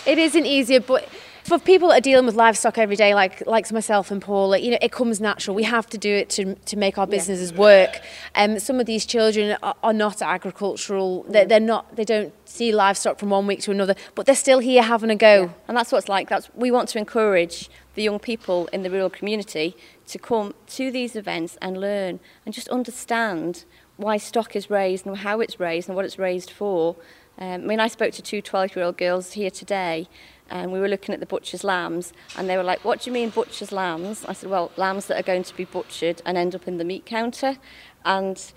It 0.06 0.18
isn't 0.18 0.46
easier, 0.46 0.80
but 0.80 1.08
for 1.44 1.58
people 1.58 1.88
that 1.88 1.98
are 1.98 2.00
dealing 2.00 2.24
with 2.24 2.34
livestock 2.34 2.78
every 2.78 2.96
day, 2.96 3.14
like 3.14 3.46
like 3.46 3.70
myself 3.70 4.10
and 4.10 4.20
Paula, 4.20 4.58
you 4.58 4.70
know, 4.70 4.78
it 4.80 4.92
comes 4.92 5.20
natural. 5.20 5.54
We 5.54 5.64
have 5.64 5.86
to 5.90 5.98
do 5.98 6.12
it 6.12 6.30
to, 6.30 6.54
to 6.54 6.76
make 6.76 6.96
our 6.96 7.06
businesses 7.06 7.52
yeah. 7.52 7.58
work. 7.58 8.00
Um, 8.34 8.58
some 8.58 8.80
of 8.80 8.86
these 8.86 9.04
children 9.04 9.56
are, 9.62 9.74
are 9.82 9.92
not 9.92 10.22
agricultural. 10.22 11.24
They're, 11.28 11.44
they're 11.44 11.60
not. 11.60 11.96
They 11.96 12.04
don't 12.04 12.32
see 12.48 12.72
livestock 12.72 13.18
from 13.18 13.30
one 13.30 13.46
week 13.46 13.60
to 13.60 13.70
another, 13.70 13.94
but 14.14 14.24
they're 14.24 14.34
still 14.34 14.58
here 14.58 14.82
having 14.82 15.10
a 15.10 15.16
go. 15.16 15.42
Yeah. 15.42 15.48
And 15.68 15.76
that's 15.76 15.92
what 15.92 15.98
it's 15.98 16.08
like. 16.08 16.30
That's 16.30 16.48
we 16.54 16.70
want 16.70 16.88
to 16.90 16.98
encourage 16.98 17.68
the 17.94 18.02
young 18.02 18.18
people 18.18 18.66
in 18.72 18.82
the 18.82 18.90
rural 18.90 19.10
community 19.10 19.76
to 20.06 20.18
come 20.18 20.54
to 20.68 20.90
these 20.90 21.14
events 21.14 21.58
and 21.60 21.78
learn 21.78 22.20
and 22.44 22.54
just 22.54 22.68
understand 22.68 23.64
why 23.96 24.16
stock 24.16 24.56
is 24.56 24.70
raised 24.70 25.06
and 25.06 25.18
how 25.18 25.40
it's 25.40 25.60
raised 25.60 25.88
and 25.88 25.96
what 25.96 26.04
it's 26.04 26.18
raised 26.18 26.50
for. 26.50 26.96
Um, 27.38 27.52
I 27.52 27.58
mean, 27.58 27.80
I 27.80 27.88
spoke 27.88 28.12
to 28.12 28.22
two 28.22 28.40
12-year-old 28.40 28.96
girls 28.96 29.32
here 29.32 29.50
today, 29.50 30.08
and 30.50 30.72
we 30.72 30.80
were 30.80 30.88
looking 30.88 31.14
at 31.14 31.20
the 31.20 31.26
butcher's 31.26 31.64
lambs, 31.64 32.12
and 32.36 32.48
they 32.48 32.56
were 32.56 32.62
like, 32.62 32.84
what 32.84 33.02
do 33.02 33.10
you 33.10 33.14
mean 33.14 33.30
butcher's 33.30 33.72
lambs? 33.72 34.24
I 34.26 34.32
said, 34.32 34.50
well, 34.50 34.70
lambs 34.76 35.06
that 35.06 35.18
are 35.18 35.22
going 35.22 35.44
to 35.44 35.56
be 35.56 35.64
butchered 35.64 36.22
and 36.26 36.36
end 36.36 36.54
up 36.54 36.68
in 36.68 36.78
the 36.78 36.84
meat 36.84 37.06
counter. 37.06 37.56
And 38.04 38.52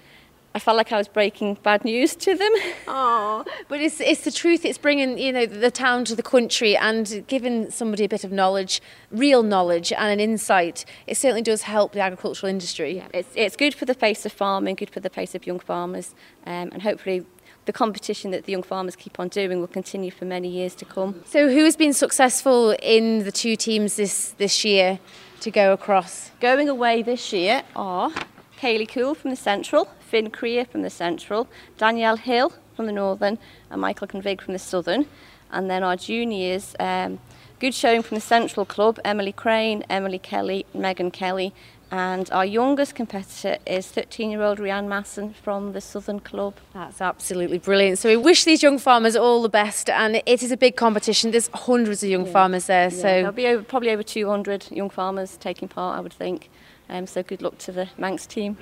I 0.58 0.60
felt 0.60 0.76
like 0.76 0.92
I 0.92 0.98
was 0.98 1.08
breaking 1.08 1.60
bad 1.62 1.86
news 1.86 2.16
to 2.16 2.36
them. 2.36 2.52
Oh, 2.90 3.46
but 3.68 3.82
it's 3.82 4.00
it's 4.00 4.24
the 4.24 4.32
truth. 4.32 4.64
It's 4.66 4.78
bringing 4.78 5.18
you 5.18 5.32
know 5.32 5.46
the 5.46 5.70
town 5.70 6.06
to 6.06 6.16
the 6.16 6.24
country 6.24 6.76
and 6.76 7.24
giving 7.28 7.70
somebody 7.70 8.06
a 8.06 8.10
bit 8.10 8.24
of 8.24 8.32
knowledge, 8.32 8.82
real 9.12 9.44
knowledge, 9.44 9.92
and 9.92 10.10
an 10.10 10.20
insight. 10.20 10.86
It 11.06 11.18
certainly 11.18 11.42
does 11.42 11.64
help 11.64 11.92
the 11.92 12.00
agricultural 12.00 12.50
industry. 12.50 12.96
Yeah, 12.96 13.08
it's 13.14 13.30
it's 13.36 13.56
good 13.56 13.76
for 13.76 13.86
the 13.86 13.94
face 13.94 14.26
of 14.26 14.32
farming, 14.32 14.76
good 14.76 14.90
for 14.90 15.02
the 15.02 15.10
face 15.10 15.36
of 15.36 15.46
young 15.46 15.60
farmers, 15.60 16.16
um, 16.46 16.70
and 16.72 16.82
hopefully 16.82 17.26
the 17.68 17.74
competition 17.74 18.32
that 18.32 18.46
the 18.46 18.54
young 18.54 18.64
farmers 18.64 18.96
keep 18.96 19.20
on 19.20 19.28
doing 19.28 19.60
will 19.60 19.68
continue 19.68 20.10
for 20.10 20.26
many 20.26 20.48
years 20.48 20.74
to 20.74 20.86
come. 20.86 21.22
So, 21.26 21.50
who 21.50 21.66
has 21.66 21.76
been 21.76 21.94
successful 21.94 22.72
in 22.82 23.26
the 23.26 23.32
two 23.32 23.56
teams 23.56 23.98
this, 23.98 24.30
this 24.38 24.66
year 24.66 25.00
to 25.42 25.52
go 25.52 25.74
across? 25.74 26.32
Going 26.40 26.70
away 26.70 27.04
this 27.04 27.32
year 27.34 27.64
are 27.76 28.10
Kaylee 28.58 28.90
Cool 28.90 29.14
from 29.14 29.32
the 29.32 29.36
Central, 29.36 29.90
Finn 30.00 30.32
Creer 30.32 30.66
from 30.66 30.82
the 30.82 30.90
Central, 30.90 31.48
Danielle 31.78 32.16
Hill 32.16 32.54
from 32.76 32.86
the 32.86 32.94
Northern, 32.94 33.38
and 33.70 33.82
Michael 33.82 34.08
Convig 34.08 34.42
from 34.42 34.54
the 34.54 34.60
Southern. 34.60 35.06
And 35.52 35.70
then 35.70 35.84
our 35.84 35.98
juniors, 35.98 36.74
um, 36.80 37.20
good 37.60 37.74
showing 37.74 38.02
from 38.02 38.16
the 38.16 38.22
Central 38.22 38.66
Club, 38.66 38.98
Emily 39.04 39.34
Crane, 39.34 39.84
Emily 39.90 40.20
Kelly, 40.20 40.66
Megan 40.74 41.12
Kelly, 41.12 41.54
and 41.92 42.30
our 42.32 42.46
youngest 42.46 42.96
competitor 42.96 43.58
is 43.66 43.88
13 43.88 44.30
year 44.30 44.42
old 44.42 44.60
Rianne 44.60 44.88
Masson 44.88 45.34
from 45.34 45.72
the 45.74 45.82
Southern 45.82 46.20
Club. 46.20 46.56
That's 46.74 47.02
absolutely 47.02 47.60
brilliant. 47.60 48.00
So 48.00 48.10
we 48.10 48.18
wish 48.18 48.44
these 48.44 48.62
young 48.62 48.78
farmers 48.78 49.16
all 49.16 49.42
the 49.42 49.50
best, 49.50 49.90
and 49.90 50.18
it 50.26 50.44
is 50.44 50.52
a 50.52 50.58
big 50.58 50.76
competition. 50.76 51.32
There's 51.32 51.50
hundreds 51.54 52.04
of 52.04 52.10
young 52.10 52.26
yeah. 52.26 52.32
farmers 52.32 52.66
there. 52.66 52.90
Yeah. 52.90 52.98
So 52.98 53.02
there'll 53.04 53.32
be 53.32 53.48
over, 53.48 53.64
probably 53.64 53.92
over 53.92 54.04
200 54.04 54.72
young 54.72 54.90
farmers 54.90 55.38
taking 55.38 55.68
part, 55.68 55.98
I 55.98 56.02
would 56.02 56.14
think. 56.14 56.50
Um, 56.90 57.08
so 57.08 57.24
good 57.24 57.42
luck 57.42 57.58
to 57.60 57.72
the 57.72 57.90
Manx 57.98 58.26
team. 58.26 58.58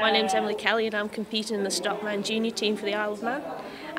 My 0.00 0.10
name's 0.12 0.34
Emily 0.34 0.54
Kelly, 0.54 0.86
and 0.86 0.94
I'm 0.94 1.08
competing 1.08 1.58
in 1.58 1.64
the 1.64 1.70
Stockman 1.70 2.22
Junior 2.22 2.50
team 2.50 2.76
for 2.76 2.84
the 2.84 2.94
Isle 2.94 3.12
of 3.12 3.22
Man. 3.22 3.42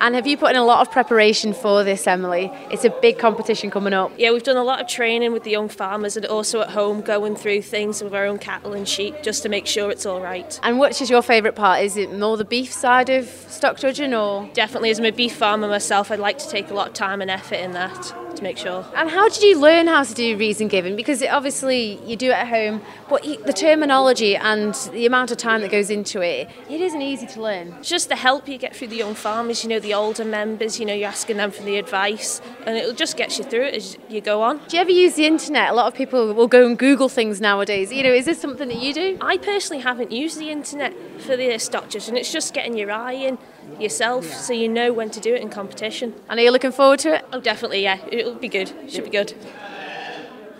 And 0.02 0.16
have 0.16 0.26
you 0.26 0.38
put 0.38 0.52
in 0.52 0.56
a 0.56 0.64
lot 0.64 0.80
of 0.80 0.92
preparation 0.92 1.54
for 1.54 1.84
this, 1.84 2.08
Emily? 2.08 2.50
It's 2.72 2.86
a 2.86 2.90
big 2.90 3.20
competition 3.20 3.70
coming 3.70 3.92
up. 3.92 4.12
Yeah, 4.18 4.32
we've 4.32 4.44
done 4.44 4.56
a 4.56 4.64
lot 4.64 4.80
of 4.80 4.88
training 4.88 5.34
with 5.34 5.44
the 5.44 5.52
young 5.52 5.68
farmers 5.68 6.16
and 6.16 6.26
also 6.26 6.62
at 6.62 6.70
home 6.70 7.02
going 7.02 7.36
through 7.36 7.64
things 7.64 8.02
with 8.02 8.14
our 8.14 8.26
own 8.26 8.40
cattle 8.40 8.74
and 8.74 8.88
sheep 8.88 9.22
just 9.22 9.44
to 9.44 9.50
make 9.50 9.68
sure 9.68 9.92
it's 9.92 10.06
all 10.06 10.22
right. 10.22 10.58
And 10.64 10.80
which 10.80 11.02
is 11.02 11.10
your 11.10 11.22
favourite 11.22 11.56
part? 11.56 11.84
Is 11.84 11.98
it 11.98 12.18
more 12.18 12.38
the 12.38 12.46
beef 12.46 12.72
side 12.72 13.10
of 13.10 13.28
stock 13.50 13.78
judging 13.78 14.14
or? 14.14 14.50
Definitely, 14.54 14.92
as 14.92 15.00
I'm 15.00 15.06
a 15.06 15.12
beef 15.12 15.36
farmer 15.36 15.68
myself, 15.68 16.12
I'd 16.12 16.20
like 16.20 16.38
to 16.40 16.50
take 16.50 16.70
a 16.70 16.74
lot 16.74 16.88
of 16.88 16.94
time 16.94 17.22
and 17.22 17.30
effort 17.30 17.56
in 17.56 17.74
that 17.74 18.14
to 18.40 18.44
make 18.44 18.58
sure. 18.58 18.86
And 18.96 19.10
how 19.10 19.30
did 19.30 19.42
you 19.44 19.60
learn 19.60 19.88
how 19.88 20.04
to 20.04 20.14
do 20.14 20.38
reason 20.38 20.68
giving? 20.68 20.96
Because 20.96 21.22
it, 21.22 21.28
obviously 21.28 22.00
you 22.06 22.16
do 22.16 22.28
it 22.28 22.34
at 22.34 22.48
home, 22.48 22.82
but 23.10 23.24
the 23.24 23.54
terminology 23.54 24.36
and 24.36 24.74
the 24.94 25.06
amount 25.06 25.32
of 25.32 25.38
time 25.38 25.62
that 25.62 25.72
goes 25.72 25.90
into 25.90 26.22
it, 26.22 26.50
it 26.70 26.82
isn't 26.82 27.02
easy 27.02 27.28
to 27.28 27.42
learn. 27.42 27.74
It's 27.80 27.90
just 27.90 28.10
the 28.10 28.16
help 28.16 28.48
you 28.48 28.58
get 28.58 28.76
through 28.76 28.88
the 28.88 28.96
young 28.96 29.16
farmers, 29.16 29.64
you 29.64 29.70
know, 29.70 29.80
the 29.80 29.89
older 29.94 30.26
members, 30.26 30.80
you 30.80 30.86
know, 30.86 30.94
you're 30.94 31.10
asking 31.10 31.38
them 31.38 31.52
for 31.52 31.64
the 31.64 31.78
advice, 31.78 32.42
and 32.66 32.78
it'll 32.78 32.94
just 32.94 33.18
get 33.18 33.38
you 33.38 33.44
through 33.44 33.64
it 33.64 33.76
as 33.76 33.98
you 34.10 34.22
go 34.22 34.42
on. 34.42 34.60
Do 34.68 34.78
you 34.78 34.82
ever 34.82 34.92
use 34.92 35.16
the 35.16 35.26
internet? 35.26 35.72
A 35.72 35.74
lot 35.74 35.88
of 35.88 35.96
people 35.96 36.34
will 36.34 36.48
go 36.48 36.66
and 36.66 36.78
Google 36.78 37.10
things 37.10 37.42
nowadays. 37.42 37.92
You 37.92 38.04
know, 38.04 38.14
is 38.14 38.26
this 38.26 38.40
something 38.40 38.68
that 38.68 38.82
you 38.82 38.94
do? 38.94 39.18
I 39.22 39.38
personally 39.38 39.82
haven't 39.82 40.12
used 40.12 40.40
the 40.40 40.50
internet 40.50 40.94
for 41.20 41.36
the 41.36 41.58
stock 41.58 41.80
and 41.96 42.18
it's 42.18 42.32
just 42.32 42.54
getting 42.54 42.78
your 42.78 42.92
eye 42.92 43.14
in 43.14 43.38
yourself 43.80 44.26
so 44.26 44.54
you 44.54 44.68
know 44.68 44.94
when 44.94 45.10
to 45.10 45.20
do 45.20 45.34
it 45.34 45.42
in 45.42 45.50
competition. 45.50 46.14
And 46.30 46.40
are 46.40 46.44
you 46.44 46.52
looking 46.52 46.72
forward 46.72 47.00
to 47.00 47.16
it? 47.16 47.26
Oh, 47.34 47.40
definitely, 47.40 47.82
yeah. 47.82 48.00
It'll 48.12 48.36
be 48.36 48.50
good. 48.50 48.72
Should 48.88 49.06
be 49.06 49.10
good. 49.10 49.34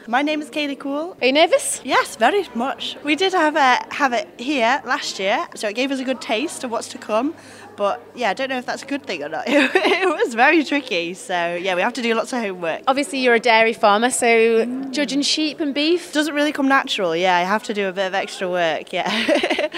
My 0.08 0.24
name 0.24 0.42
is 0.42 0.50
Kaylee 0.50 0.80
Cool. 0.80 1.16
Are 1.22 1.28
you 1.28 1.34
nervous? 1.34 1.82
Yes, 1.84 2.16
very 2.16 2.48
much. 2.56 2.98
We 3.04 3.16
did 3.16 3.34
have 3.34 3.56
a, 3.56 3.94
have 3.94 4.12
it 4.12 4.28
here 4.38 4.82
last 4.84 5.20
year, 5.20 5.48
so 5.54 5.68
it 5.68 5.76
gave 5.76 5.92
us 5.92 6.00
a 6.00 6.04
good 6.04 6.20
taste 6.20 6.64
of 6.64 6.72
what's 6.72 6.88
to 6.90 6.98
come. 6.98 7.36
But 7.80 8.04
yeah, 8.14 8.32
I 8.32 8.34
don't 8.34 8.50
know 8.50 8.58
if 8.58 8.66
that's 8.66 8.84
a 8.84 8.86
good 8.86 9.06
thing 9.06 9.24
or 9.24 9.30
not. 9.30 9.46
it 9.48 10.18
was 10.26 10.34
very 10.34 10.66
tricky. 10.66 11.14
So 11.14 11.56
yeah, 11.56 11.76
we 11.76 11.82
have 11.82 11.94
to 11.94 12.02
do 12.02 12.14
lots 12.14 12.34
of 12.34 12.42
homework. 12.42 12.82
Obviously, 12.88 13.20
you're 13.20 13.36
a 13.36 13.40
dairy 13.40 13.72
farmer, 13.72 14.10
so 14.10 14.66
judging 14.92 15.22
sheep 15.22 15.62
and 15.62 15.74
beef 15.74 16.12
doesn't 16.12 16.36
really 16.36 16.52
come 16.52 16.68
natural. 16.68 17.16
Yeah, 17.16 17.38
I 17.38 17.44
have 17.44 17.64
to 17.64 17.74
do 17.74 17.88
a 17.88 17.94
bit 17.94 18.08
of 18.08 18.14
extra 18.14 18.50
work. 18.50 18.92
Yeah. 18.92 19.08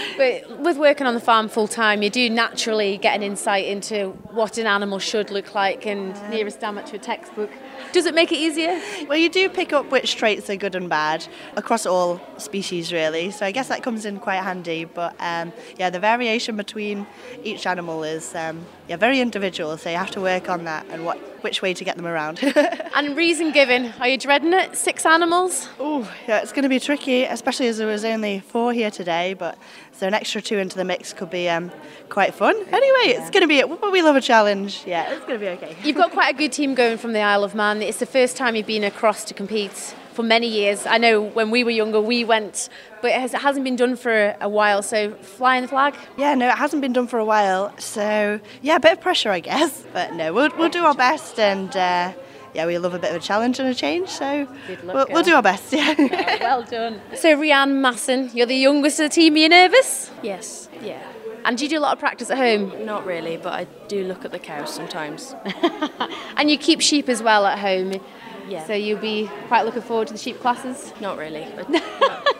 but 0.18 0.60
with 0.62 0.80
working 0.80 1.06
on 1.06 1.14
the 1.14 1.20
farm 1.20 1.48
full 1.48 1.68
time, 1.68 2.02
you 2.02 2.10
do 2.10 2.28
naturally 2.28 2.98
get 2.98 3.16
an 3.16 3.22
insight 3.22 3.66
into 3.66 4.08
what 4.32 4.58
an 4.58 4.66
animal 4.66 4.98
should 4.98 5.30
look 5.30 5.54
like 5.54 5.86
and 5.86 6.20
nearest 6.32 6.60
damn 6.60 6.84
to 6.84 6.96
a 6.96 7.00
textbook. 7.00 7.52
Does 7.92 8.06
it 8.06 8.16
make 8.16 8.32
it 8.32 8.38
easier? 8.38 8.82
Well, 9.08 9.18
you 9.18 9.30
do 9.30 9.50
pick 9.50 9.74
up 9.74 9.92
which 9.92 10.16
traits 10.16 10.50
are 10.50 10.56
good 10.56 10.76
and 10.76 10.90
bad 10.90 11.28
across 11.58 11.86
all 11.86 12.22
species, 12.38 12.94
really. 12.94 13.32
So 13.32 13.46
I 13.46 13.52
guess 13.52 13.68
that 13.68 13.84
comes 13.84 14.06
in 14.06 14.20
quite 14.20 14.42
handy. 14.42 14.86
But 14.86 15.14
um, 15.20 15.52
yeah, 15.78 15.90
the 15.90 16.00
variation 16.00 16.56
between 16.56 17.06
each 17.44 17.68
animal 17.68 17.91
is 18.04 18.34
um, 18.36 18.66
yeah 18.88 18.96
very 18.96 19.20
individual. 19.20 19.78
So 19.78 19.90
you 19.90 19.98
have 19.98 20.12
to 20.12 20.22
work 20.22 20.50
on 20.50 20.64
that 20.64 20.86
and 20.90 21.06
what 21.06 21.18
which 21.44 21.62
way 21.62 21.74
to 21.74 21.84
get 21.84 21.98
them 21.98 22.08
around. 22.08 22.40
and 22.96 23.18
reason 23.18 23.52
given, 23.52 23.94
are 24.00 24.08
you 24.08 24.18
dreading 24.18 24.54
it? 24.54 24.76
Six 24.76 25.06
animals? 25.06 25.68
Oh, 25.80 26.12
yeah, 26.28 26.40
it's 26.40 26.52
going 26.52 26.64
to 26.64 26.70
be 26.70 26.80
tricky, 26.80 27.24
especially 27.24 27.68
as 27.68 27.78
there 27.78 27.88
was 27.88 28.06
only 28.06 28.40
four 28.40 28.74
here 28.74 28.92
today. 28.92 29.34
But 29.34 29.58
so 29.92 30.08
an 30.08 30.14
extra 30.14 30.42
two 30.42 30.58
into 30.58 30.78
the 30.78 30.86
mix 30.86 31.14
could 31.14 31.30
be 31.30 31.50
um, 31.50 31.72
quite 32.10 32.34
fun. 32.34 32.56
Anyway, 32.56 33.14
yeah. 33.14 33.22
it's 33.22 33.30
going 33.30 33.42
to 33.42 33.48
be. 33.48 33.64
We 33.92 34.02
love 34.02 34.16
a 34.16 34.22
challenge. 34.22 34.84
Yeah, 34.86 35.12
it's 35.12 35.26
going 35.26 35.40
to 35.40 35.46
be 35.46 35.50
okay. 35.50 35.76
You've 35.84 35.98
got 35.98 36.12
quite 36.12 36.34
a 36.34 36.38
good 36.38 36.52
team 36.52 36.76
going 36.76 36.98
from 36.98 37.14
the 37.14 37.20
Isle 37.20 37.44
of 37.44 37.56
Man. 37.56 37.82
It's 37.82 38.00
the 38.00 38.06
first 38.06 38.38
time 38.38 38.56
you've 38.56 38.68
been 38.68 38.84
across 38.84 39.24
to 39.26 39.34
compete 39.34 39.96
for 40.14 40.24
many 40.24 40.48
years. 40.48 40.86
I 40.86 40.98
know 40.98 41.22
when 41.22 41.52
we 41.52 41.64
were 41.64 41.72
younger, 41.72 42.02
we 42.02 42.24
went, 42.24 42.70
but 43.02 43.12
it, 43.12 43.20
has, 43.20 43.34
not 43.34 43.64
been 43.64 43.76
done 43.76 43.96
for 43.96 44.36
a 44.40 44.50
while. 44.50 44.84
So 44.84 45.12
flying 45.16 45.64
the 45.64 45.68
flag? 45.68 45.96
Yeah, 46.18 46.36
no, 46.36 46.50
it 46.50 46.58
hasn't 46.58 46.82
been 46.82 46.94
done 46.94 47.08
for 47.08 47.20
a 47.20 47.26
while. 47.26 47.78
So 47.80 48.40
yeah, 48.62 48.76
a 48.76 48.80
bit 48.80 48.94
of 48.94 49.02
pressure, 49.02 49.32
I 49.32 49.40
guess. 49.40 49.86
But 49.94 50.14
no, 50.14 50.32
we'll, 50.34 50.50
we'll 50.58 50.70
do 50.70 50.86
our 50.86 50.96
best 50.96 51.38
and. 51.40 51.76
Uh, 51.76 52.14
yeah, 52.54 52.66
we 52.66 52.78
love 52.78 52.94
a 52.94 53.00
bit 53.00 53.12
of 53.12 53.16
a 53.16 53.26
challenge 53.26 53.60
and 53.60 53.70
a 53.70 53.74
change, 53.74 54.10
so 54.10 54.46
we'll, 54.84 55.06
we'll, 55.10 55.24
do 55.24 55.36
our 55.36 55.42
best. 55.42 55.72
Yeah. 55.74 55.96
well 56.42 56.64
done. 56.64 57.00
So, 57.16 57.38
Rianne 57.38 57.80
Masson, 57.80 58.30
you're 58.34 58.46
the 58.46 58.56
youngest 58.56 59.00
of 59.00 59.10
the 59.10 59.16
team. 59.16 59.36
Are 59.36 59.38
you 59.38 59.48
nervous? 59.48 60.12
Yes. 60.22 60.68
Yeah. 60.82 61.02
And 61.44 61.58
do 61.58 61.64
you 61.64 61.70
do 61.70 61.80
a 61.80 61.82
lot 61.82 61.94
of 61.94 62.00
practice 62.00 62.30
at 62.30 62.38
home? 62.38 62.86
Not 62.86 63.06
really, 63.06 63.38
but 63.38 63.54
I 63.54 63.68
do 63.88 64.04
look 64.04 64.26
at 64.26 64.32
the 64.32 64.40
cows 64.40 64.74
sometimes. 64.74 65.36
and 66.38 66.52
you 66.52 66.58
keep 66.58 66.82
sheep 66.82 67.10
as 67.10 67.24
well 67.24 67.46
at 67.46 67.60
home. 67.60 68.02
Yeah. 68.52 68.66
So 68.66 68.74
you'll 68.74 69.00
be 69.00 69.30
quite 69.48 69.64
looking 69.66 69.82
forward 69.82 70.08
to 70.08 70.14
the 70.14 70.20
sheep 70.20 70.40
classes? 70.40 70.94
Not 71.00 71.18
really. 71.18 71.48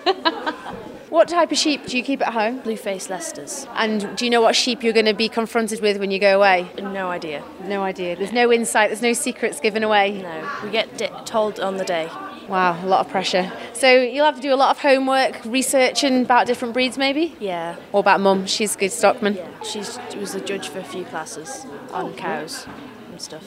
What 1.12 1.28
type 1.28 1.52
of 1.52 1.58
sheep 1.58 1.88
do 1.88 1.98
you 1.98 2.04
keep 2.04 2.22
at 2.22 2.32
home? 2.32 2.60
blue 2.60 2.78
faced 2.78 3.10
Leicesters. 3.10 3.68
And 3.76 4.16
do 4.16 4.24
you 4.24 4.32
know 4.32 4.40
what 4.40 4.56
sheep 4.56 4.82
you're 4.82 4.94
going 4.94 5.08
to 5.08 5.14
be 5.14 5.28
confronted 5.28 5.82
with 5.82 6.00
when 6.00 6.10
you 6.10 6.20
go 6.20 6.38
away? 6.38 6.72
No 6.82 7.10
idea. 7.10 7.44
No 7.66 7.84
idea. 7.84 8.16
There's 8.16 8.32
no 8.32 8.50
insight, 8.50 8.92
there's 8.92 9.02
no 9.02 9.12
secrets 9.12 9.60
given 9.60 9.84
away. 9.84 10.22
No. 10.22 10.50
We 10.64 10.70
get 10.70 10.98
di- 10.98 11.12
told 11.26 11.60
on 11.60 11.76
the 11.76 11.84
day. 11.84 12.10
Wow, 12.48 12.82
a 12.82 12.88
lot 12.88 13.06
of 13.06 13.12
pressure. 13.12 13.52
So 13.74 13.92
you'll 13.92 14.26
have 14.26 14.38
to 14.38 14.42
do 14.42 14.54
a 14.54 14.56
lot 14.56 14.72
of 14.72 14.82
homework, 14.82 15.44
researching 15.44 16.22
about 16.22 16.48
different 16.48 16.74
breeds 16.74 16.98
maybe? 16.98 17.36
Yeah. 17.42 17.76
Or 17.92 18.00
about 18.00 18.22
mum, 18.22 18.46
she's 18.46 18.78
a 18.78 18.80
good 18.80 18.94
stockman. 18.94 19.38
She's 19.66 20.00
she 20.12 20.18
was 20.18 20.34
a 20.34 20.40
judge 20.40 20.70
for 20.70 20.80
a 20.80 20.84
few 20.86 21.04
classes 21.04 21.66
on 21.92 22.14
cows 22.14 22.68
and 23.12 23.22
stuff. 23.22 23.44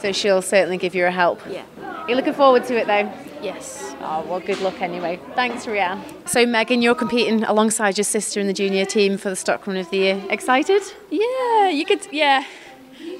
So 0.00 0.12
she'll 0.12 0.42
certainly 0.42 0.78
give 0.78 0.94
you 0.94 1.06
a 1.06 1.10
help. 1.10 1.40
Yeah. 1.48 1.64
You're 2.06 2.16
looking 2.16 2.32
forward 2.34 2.64
to 2.64 2.76
it 2.76 2.86
though? 2.86 3.12
Yes. 3.42 3.94
Oh, 4.00 4.24
well, 4.28 4.40
good 4.40 4.60
luck 4.60 4.80
anyway. 4.80 5.20
Thanks, 5.34 5.66
Rianne. 5.66 6.02
So, 6.28 6.44
Megan, 6.44 6.82
you're 6.82 6.94
competing 6.94 7.44
alongside 7.44 7.96
your 7.96 8.04
sister 8.04 8.40
in 8.40 8.46
the 8.46 8.52
junior 8.52 8.84
team 8.84 9.16
for 9.16 9.30
the 9.30 9.36
Stockman 9.36 9.76
of 9.76 9.90
the 9.90 9.98
Year. 9.98 10.22
Excited? 10.28 10.82
Yeah, 11.10 11.68
you 11.68 11.84
could. 11.84 12.06
Yeah, 12.12 12.44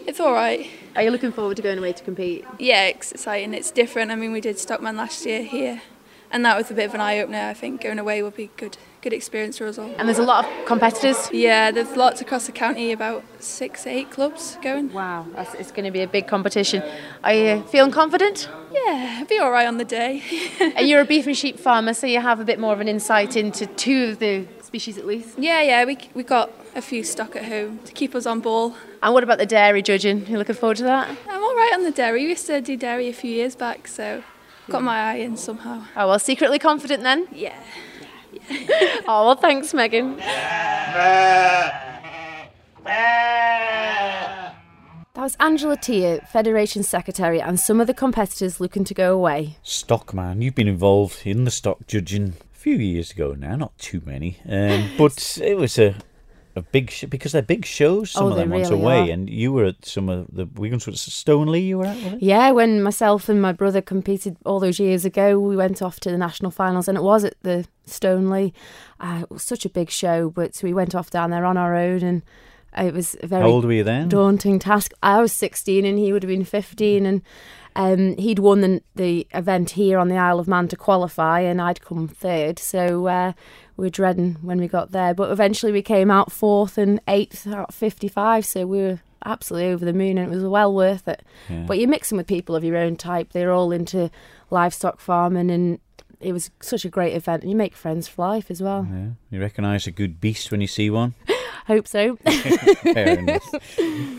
it's 0.06 0.20
all 0.20 0.32
right. 0.32 0.66
Are 0.96 1.02
you 1.02 1.10
looking 1.10 1.32
forward 1.32 1.56
to 1.56 1.62
going 1.62 1.78
away 1.78 1.92
to 1.92 2.02
compete? 2.02 2.44
Yeah, 2.58 2.86
it's 2.86 3.12
exciting. 3.12 3.54
It's 3.54 3.70
different. 3.70 4.10
I 4.10 4.16
mean, 4.16 4.32
we 4.32 4.40
did 4.40 4.58
Stockman 4.58 4.96
last 4.96 5.24
year 5.24 5.42
here, 5.42 5.82
and 6.30 6.44
that 6.44 6.56
was 6.56 6.70
a 6.70 6.74
bit 6.74 6.86
of 6.86 6.94
an 6.94 7.00
eye 7.00 7.18
opener. 7.20 7.48
I 7.48 7.54
think 7.54 7.82
going 7.82 7.98
away 7.98 8.22
will 8.22 8.30
be 8.30 8.50
good, 8.56 8.76
good 9.02 9.12
experience 9.12 9.58
for 9.58 9.66
us 9.66 9.78
all. 9.78 9.92
And 9.98 10.08
there's 10.08 10.18
a 10.18 10.22
lot 10.22 10.44
of 10.44 10.66
competitors? 10.66 11.30
Yeah, 11.32 11.70
there's 11.70 11.96
lots 11.96 12.20
across 12.20 12.46
the 12.46 12.52
county. 12.52 12.92
About 12.92 13.24
six, 13.38 13.86
eight 13.86 14.10
clubs 14.10 14.58
going. 14.62 14.92
Wow, 14.92 15.26
that's, 15.34 15.54
it's 15.54 15.70
going 15.70 15.84
to 15.84 15.90
be 15.90 16.02
a 16.02 16.06
big 16.08 16.26
competition. 16.26 16.82
Are 17.24 17.34
you 17.34 17.62
feeling 17.64 17.90
confident? 17.90 18.48
Yeah, 18.72 19.24
be 19.28 19.38
all 19.38 19.50
right 19.50 19.66
on 19.66 19.78
the 19.78 19.84
day. 19.84 20.22
and 20.60 20.88
you're 20.88 21.00
a 21.00 21.04
beef 21.04 21.26
and 21.26 21.36
sheep 21.36 21.58
farmer, 21.58 21.94
so 21.94 22.06
you 22.06 22.20
have 22.20 22.40
a 22.40 22.44
bit 22.44 22.58
more 22.58 22.72
of 22.72 22.80
an 22.80 22.88
insight 22.88 23.36
into 23.36 23.66
two 23.66 24.10
of 24.10 24.18
the 24.18 24.46
species 24.62 24.98
at 24.98 25.06
least. 25.06 25.38
Yeah, 25.38 25.62
yeah, 25.62 25.84
we 25.84 25.98
we 26.14 26.22
got 26.22 26.50
a 26.76 26.82
few 26.82 27.02
stock 27.02 27.34
at 27.36 27.46
home 27.46 27.80
to 27.84 27.92
keep 27.92 28.14
us 28.14 28.26
on 28.26 28.40
ball. 28.40 28.74
And 29.02 29.14
what 29.14 29.24
about 29.24 29.38
the 29.38 29.46
dairy 29.46 29.82
judging? 29.82 30.26
You 30.26 30.38
looking 30.38 30.54
forward 30.54 30.76
to 30.78 30.84
that? 30.84 31.08
I'm 31.28 31.42
all 31.42 31.56
right 31.56 31.72
on 31.74 31.82
the 31.84 31.90
dairy. 31.90 32.22
We 32.22 32.28
used 32.30 32.46
to 32.46 32.60
do 32.60 32.76
dairy 32.76 33.08
a 33.08 33.12
few 33.12 33.30
years 33.30 33.56
back, 33.56 33.88
so 33.88 34.22
got 34.68 34.82
my 34.82 34.98
eye 34.98 35.16
in 35.16 35.36
somehow. 35.36 35.84
Oh, 35.96 36.08
well, 36.08 36.18
secretly 36.18 36.58
confident 36.58 37.02
then? 37.02 37.26
Yeah. 37.32 37.58
oh, 39.08 39.26
well, 39.26 39.36
thanks, 39.36 39.74
Megan. 39.74 40.16
That 45.14 45.24
was 45.24 45.36
Angela 45.40 45.76
Teare, 45.76 46.26
Federation 46.28 46.82
Secretary, 46.82 47.40
and 47.40 47.60
some 47.60 47.80
of 47.80 47.86
the 47.86 47.94
competitors 47.94 48.60
looking 48.60 48.84
to 48.84 48.94
go 48.94 49.12
away. 49.12 49.58
Stockman, 49.62 50.40
you've 50.40 50.54
been 50.54 50.68
involved 50.68 51.26
in 51.26 51.44
the 51.44 51.50
stock 51.50 51.86
judging 51.86 52.34
a 52.54 52.56
few 52.56 52.76
years 52.76 53.10
ago 53.10 53.34
now, 53.36 53.56
not 53.56 53.76
too 53.76 54.00
many, 54.06 54.38
um, 54.48 54.90
but 54.96 55.38
it 55.42 55.58
was 55.58 55.78
a 55.78 55.96
a 56.60 56.62
big 56.72 56.90
sh- 56.90 57.04
because 57.08 57.32
they're 57.32 57.42
big 57.42 57.64
shows. 57.64 58.10
Some 58.12 58.24
Oh, 58.26 58.28
of 58.30 58.36
them 58.36 58.50
once 58.50 58.70
really 58.70 58.82
away, 58.82 59.10
are. 59.10 59.12
and 59.12 59.28
you 59.28 59.52
were 59.52 59.64
at 59.64 59.84
some 59.84 60.08
of 60.08 60.26
the 60.32 60.46
Wigan 60.46 60.78
Stoneleigh. 60.80 61.60
You 61.66 61.78
were 61.78 61.86
at? 61.86 62.22
Yeah, 62.22 62.50
when 62.52 62.82
myself 62.82 63.28
and 63.28 63.40
my 63.42 63.52
brother 63.52 63.80
competed 63.80 64.36
all 64.46 64.60
those 64.60 64.78
years 64.78 65.04
ago, 65.04 65.38
we 65.38 65.56
went 65.56 65.82
off 65.82 65.98
to 66.00 66.10
the 66.10 66.18
national 66.18 66.50
finals, 66.50 66.88
and 66.88 66.96
it 66.96 67.02
was 67.02 67.24
at 67.24 67.34
the 67.42 67.66
Stoneleigh. 67.86 68.52
Uh, 69.00 69.20
it 69.22 69.30
was 69.30 69.42
such 69.42 69.64
a 69.64 69.68
big 69.68 69.90
show, 69.90 70.30
but 70.30 70.60
we 70.62 70.72
went 70.72 70.94
off 70.94 71.10
down 71.10 71.30
there 71.30 71.44
on 71.44 71.56
our 71.56 71.74
own, 71.74 72.02
and 72.02 72.22
it 72.78 72.94
was 72.94 73.16
a 73.22 73.26
very 73.26 73.42
How 73.42 73.48
old 73.48 73.64
were 73.64 73.72
you 73.72 73.84
then? 73.84 74.08
daunting 74.08 74.58
task. 74.58 74.92
I 75.02 75.20
was 75.20 75.32
16, 75.32 75.84
and 75.84 75.98
he 75.98 76.12
would 76.12 76.22
have 76.22 76.28
been 76.30 76.44
15, 76.44 77.04
and 77.06 77.22
um, 77.76 78.16
he'd 78.16 78.38
won 78.38 78.60
the, 78.60 78.82
the 78.94 79.26
event 79.32 79.70
here 79.70 79.98
on 79.98 80.08
the 80.08 80.16
Isle 80.16 80.38
of 80.38 80.48
Man 80.48 80.68
to 80.68 80.76
qualify, 80.76 81.40
and 81.40 81.60
I'd 81.60 81.80
come 81.80 82.08
third. 82.08 82.58
So 82.58 83.06
uh, 83.06 83.32
we 83.76 83.86
were 83.86 83.90
dreading 83.90 84.36
when 84.42 84.58
we 84.58 84.68
got 84.68 84.92
there, 84.92 85.14
but 85.14 85.30
eventually 85.30 85.72
we 85.72 85.82
came 85.82 86.10
out 86.10 86.32
fourth 86.32 86.78
and 86.78 87.00
eighth 87.08 87.46
out 87.46 87.68
of 87.70 87.74
55. 87.74 88.44
So 88.44 88.66
we 88.66 88.78
were 88.78 89.00
absolutely 89.24 89.70
over 89.70 89.84
the 89.84 89.92
moon, 89.92 90.18
and 90.18 90.32
it 90.32 90.34
was 90.34 90.44
well 90.44 90.74
worth 90.74 91.06
it. 91.08 91.22
Yeah. 91.48 91.64
But 91.66 91.78
you're 91.78 91.88
mixing 91.88 92.18
with 92.18 92.26
people 92.26 92.56
of 92.56 92.64
your 92.64 92.76
own 92.76 92.96
type. 92.96 93.32
They're 93.32 93.52
all 93.52 93.72
into 93.72 94.10
livestock 94.50 95.00
farming, 95.00 95.50
and 95.50 95.78
it 96.20 96.32
was 96.32 96.50
such 96.60 96.84
a 96.84 96.88
great 96.88 97.14
event. 97.14 97.42
And 97.42 97.50
you 97.50 97.56
make 97.56 97.74
friends 97.74 98.08
for 98.08 98.26
life 98.26 98.50
as 98.50 98.62
well. 98.62 98.86
Yeah. 98.90 99.08
You 99.30 99.40
recognise 99.40 99.86
a 99.86 99.90
good 99.90 100.20
beast 100.20 100.50
when 100.50 100.60
you 100.60 100.66
see 100.66 100.90
one. 100.90 101.14
Hope 101.66 101.86
so. 101.86 102.18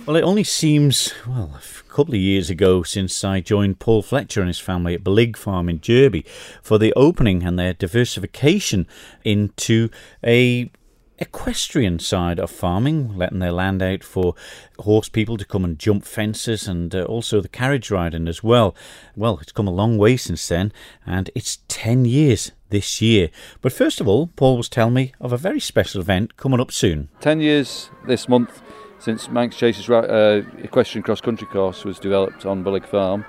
Well, 0.06 0.16
it 0.16 0.24
only 0.24 0.44
seems, 0.44 1.14
well, 1.28 1.58
a 1.58 1.90
couple 1.90 2.16
of 2.16 2.20
years 2.20 2.50
ago 2.50 2.82
since 2.82 3.24
I 3.24 3.40
joined 3.40 3.80
Paul 3.80 4.02
Fletcher 4.02 4.42
and 4.42 4.50
his 4.50 4.60
family 4.60 4.96
at 4.96 5.04
Belig 5.04 5.38
Farm 5.38 5.70
in 5.70 5.80
Jurby 5.80 6.26
for 6.62 6.78
the 6.78 6.92
opening 6.96 7.44
and 7.44 7.58
their 7.58 7.74
diversification 7.74 8.88
into 9.24 9.90
a 10.26 10.72
equestrian 11.20 12.00
side 12.00 12.40
of 12.40 12.50
farming, 12.50 13.16
letting 13.16 13.40
their 13.40 13.52
land 13.52 13.82
out 13.82 14.04
for 14.04 14.34
horse 14.80 15.08
people 15.08 15.38
to 15.38 15.46
come 15.46 15.64
and 15.64 15.78
jump 15.78 16.04
fences 16.04 16.68
and 16.68 16.96
uh, 16.96 17.04
also 17.04 17.40
the 17.40 17.48
carriage 17.48 17.92
riding 17.92 18.28
as 18.28 18.44
well. 18.44 18.76
Well, 19.16 19.38
it's 19.40 19.52
come 19.52 19.68
a 19.68 19.72
long 19.72 19.98
way 19.98 20.18
since 20.18 20.48
then, 20.48 20.74
and 21.06 21.30
it's 21.36 21.60
10 21.68 22.06
years 22.06 22.52
this 22.72 23.02
year. 23.02 23.30
But 23.62 23.72
first 23.72 24.02
of 24.02 24.08
all, 24.08 24.28
Paul 24.36 24.58
was 24.58 24.68
telling 24.68 24.96
me 24.96 25.14
of 25.22 25.32
a 25.32 25.38
very 25.38 25.60
special 25.60 26.02
event 26.02 26.36
coming 26.38 26.60
up 26.60 26.72
soon. 26.72 27.10
10 27.20 27.40
years 27.40 27.90
this 28.08 28.28
month 28.28 28.62
since 29.02 29.30
Manx 29.30 29.56
Chase's 29.56 29.90
uh, 29.90 30.44
equestrian 30.60 31.04
cross 31.04 31.22
country 31.22 31.48
course 31.48 31.84
was 31.84 31.98
developed 31.98 32.46
on 32.46 32.62
Bullock 32.62 32.86
Farm, 32.86 33.26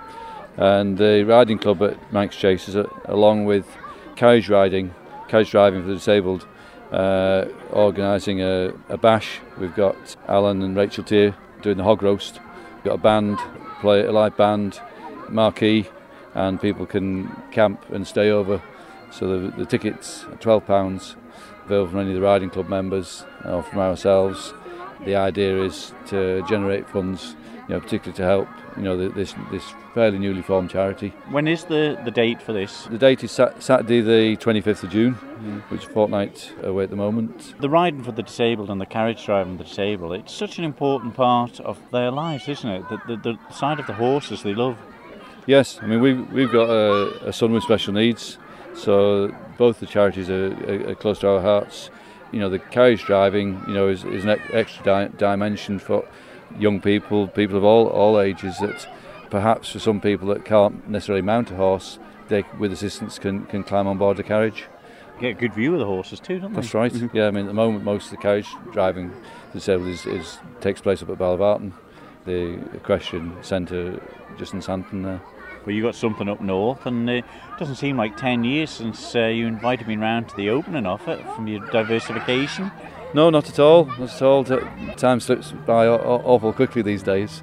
and 0.58 0.98
the 0.98 1.24
riding 1.24 1.58
club 1.58 1.82
at 1.82 2.12
Manx 2.12 2.36
Chasers, 2.36 2.76
uh, 2.76 2.86
along 3.06 3.46
with 3.46 3.66
carriage 4.14 4.50
riding, 4.50 4.94
carriage 5.28 5.50
driving 5.50 5.80
for 5.82 5.88
the 5.88 5.94
disabled, 5.94 6.46
uh, 6.90 7.46
organising 7.70 8.42
a, 8.42 8.74
a 8.90 8.98
bash. 8.98 9.40
We've 9.58 9.74
got 9.74 10.14
Alan 10.28 10.60
and 10.60 10.76
Rachel 10.76 11.04
Teare 11.04 11.34
doing 11.62 11.78
the 11.78 11.84
hog 11.84 12.02
roast. 12.02 12.38
We've 12.76 12.84
got 12.84 12.94
a 12.94 12.98
band, 12.98 13.38
play 13.80 14.04
a 14.04 14.12
live 14.12 14.36
band, 14.36 14.78
marquee, 15.30 15.88
and 16.34 16.60
people 16.60 16.84
can 16.84 17.34
camp 17.50 17.88
and 17.90 18.06
stay 18.06 18.30
over. 18.30 18.62
So 19.12 19.40
the, 19.40 19.50
the 19.56 19.66
tickets 19.66 20.24
are 20.24 20.36
twelve 20.36 20.66
pounds, 20.66 21.16
available 21.64 21.90
from 21.90 22.00
any 22.00 22.10
of 22.10 22.16
the 22.16 22.22
riding 22.22 22.50
club 22.50 22.68
members 22.68 23.24
uh, 23.44 23.56
or 23.56 23.62
from 23.62 23.78
ourselves. 23.78 24.54
The 25.04 25.16
idea 25.16 25.62
is 25.62 25.92
to 26.06 26.44
generate 26.48 26.88
funds, 26.88 27.36
you 27.68 27.74
know, 27.74 27.80
particularly 27.80 28.16
to 28.16 28.22
help, 28.22 28.48
you 28.76 28.82
know, 28.82 28.96
the, 28.96 29.08
this 29.08 29.34
this 29.50 29.64
fairly 29.94 30.18
newly 30.18 30.42
formed 30.42 30.70
charity. 30.70 31.12
When 31.30 31.46
is 31.46 31.64
the, 31.64 32.00
the 32.04 32.10
date 32.10 32.40
for 32.40 32.52
this? 32.52 32.84
The 32.84 32.98
date 32.98 33.22
is 33.24 33.30
sat- 33.30 33.62
Saturday, 33.62 34.00
the 34.00 34.36
25th 34.36 34.84
of 34.84 34.90
June, 34.90 35.12
hmm. 35.14 35.58
which 35.68 35.82
is 35.82 35.88
a 35.88 35.92
fortnight 35.92 36.52
away 36.62 36.84
at 36.84 36.90
the 36.90 36.96
moment. 36.96 37.54
The 37.60 37.68
riding 37.68 38.02
for 38.02 38.12
the 38.12 38.22
disabled 38.22 38.70
and 38.70 38.80
the 38.80 38.86
carriage 38.86 39.24
driving 39.24 39.58
the 39.58 39.64
disabled, 39.64 40.12
it's 40.14 40.32
such 40.32 40.58
an 40.58 40.64
important 40.64 41.14
part 41.14 41.60
of 41.60 41.78
their 41.90 42.10
lives, 42.10 42.48
isn't 42.48 42.70
it? 42.70 42.88
The, 42.88 43.16
the, 43.16 43.16
the 43.16 43.52
side 43.52 43.80
of 43.80 43.86
the 43.86 43.94
horses 43.94 44.42
they 44.42 44.54
love. 44.54 44.78
Yes, 45.46 45.80
I 45.82 45.86
mean 45.86 46.00
we've 46.00 46.32
we've 46.32 46.52
got 46.52 46.70
a, 46.70 47.28
a 47.28 47.32
son 47.32 47.52
with 47.52 47.64
special 47.64 47.92
needs, 47.92 48.38
so 48.74 49.34
both 49.58 49.80
the 49.80 49.86
charities 49.86 50.30
are, 50.30 50.52
are, 50.68 50.90
are 50.90 50.94
close 50.94 51.18
to 51.20 51.28
our 51.28 51.40
hearts. 51.40 51.90
You 52.32 52.40
know, 52.40 52.48
the 52.48 52.58
carriage 52.58 53.04
driving, 53.04 53.62
you 53.68 53.74
know, 53.74 53.88
is, 53.88 54.04
is 54.04 54.24
an 54.24 54.38
extra 54.52 54.84
di- 54.84 55.10
dimension 55.18 55.78
for 55.78 56.06
young 56.58 56.80
people, 56.80 57.28
people 57.28 57.56
of 57.56 57.64
all 57.64 57.88
all 57.88 58.18
ages. 58.20 58.58
That 58.58 58.88
perhaps 59.30 59.70
for 59.70 59.78
some 59.78 60.00
people 60.00 60.28
that 60.28 60.44
can't 60.44 60.88
necessarily 60.88 61.22
mount 61.22 61.50
a 61.50 61.56
horse, 61.56 61.98
they 62.28 62.44
with 62.58 62.72
assistance 62.72 63.18
can, 63.18 63.44
can 63.46 63.62
climb 63.62 63.86
on 63.86 63.98
board 63.98 64.16
the 64.16 64.22
carriage. 64.22 64.64
Get 65.20 65.30
a 65.30 65.34
good 65.34 65.52
view 65.54 65.74
of 65.74 65.78
the 65.78 65.84
horses 65.86 66.20
too, 66.20 66.40
don't 66.40 66.54
they? 66.54 66.62
That's 66.62 66.74
right. 66.74 66.92
Mhm. 66.92 67.12
Yeah, 67.12 67.26
I 67.26 67.30
mean 67.30 67.44
at 67.44 67.48
the 67.48 67.54
moment 67.54 67.84
most 67.84 68.06
of 68.06 68.10
the 68.12 68.16
carriage 68.16 68.48
driving 68.72 69.12
disabled 69.52 69.88
is, 69.88 70.06
is 70.06 70.38
takes 70.60 70.80
place 70.80 71.02
up 71.02 71.10
at 71.10 71.18
Ballavartyn, 71.18 71.72
the 72.24 72.54
equestrian 72.74 73.36
centre 73.42 74.00
just 74.38 74.54
in 74.54 74.62
Santon 74.62 75.02
there. 75.02 75.20
Well, 75.64 75.74
you 75.74 75.82
got 75.82 75.94
something 75.94 76.28
up 76.28 76.40
north, 76.40 76.86
and 76.86 77.08
uh, 77.08 77.12
it 77.12 77.24
doesn't 77.58 77.76
seem 77.76 77.96
like 77.96 78.16
10 78.16 78.42
years 78.44 78.70
since 78.70 79.14
uh, 79.14 79.26
you 79.26 79.46
invited 79.46 79.86
me 79.86 79.96
round 79.96 80.28
to 80.30 80.36
the 80.36 80.50
opening 80.50 80.86
of 80.86 81.06
it 81.06 81.24
from 81.34 81.46
your 81.46 81.64
diversification. 81.70 82.72
No, 83.14 83.30
not 83.30 83.48
at 83.48 83.58
all. 83.58 83.84
Not 83.98 84.12
at 84.12 84.22
all. 84.22 84.44
Time 84.96 85.20
slips 85.20 85.52
by 85.66 85.86
aw- 85.86 85.96
aw- 85.96 86.22
awful 86.24 86.52
quickly 86.52 86.82
these 86.82 87.02
days. 87.02 87.42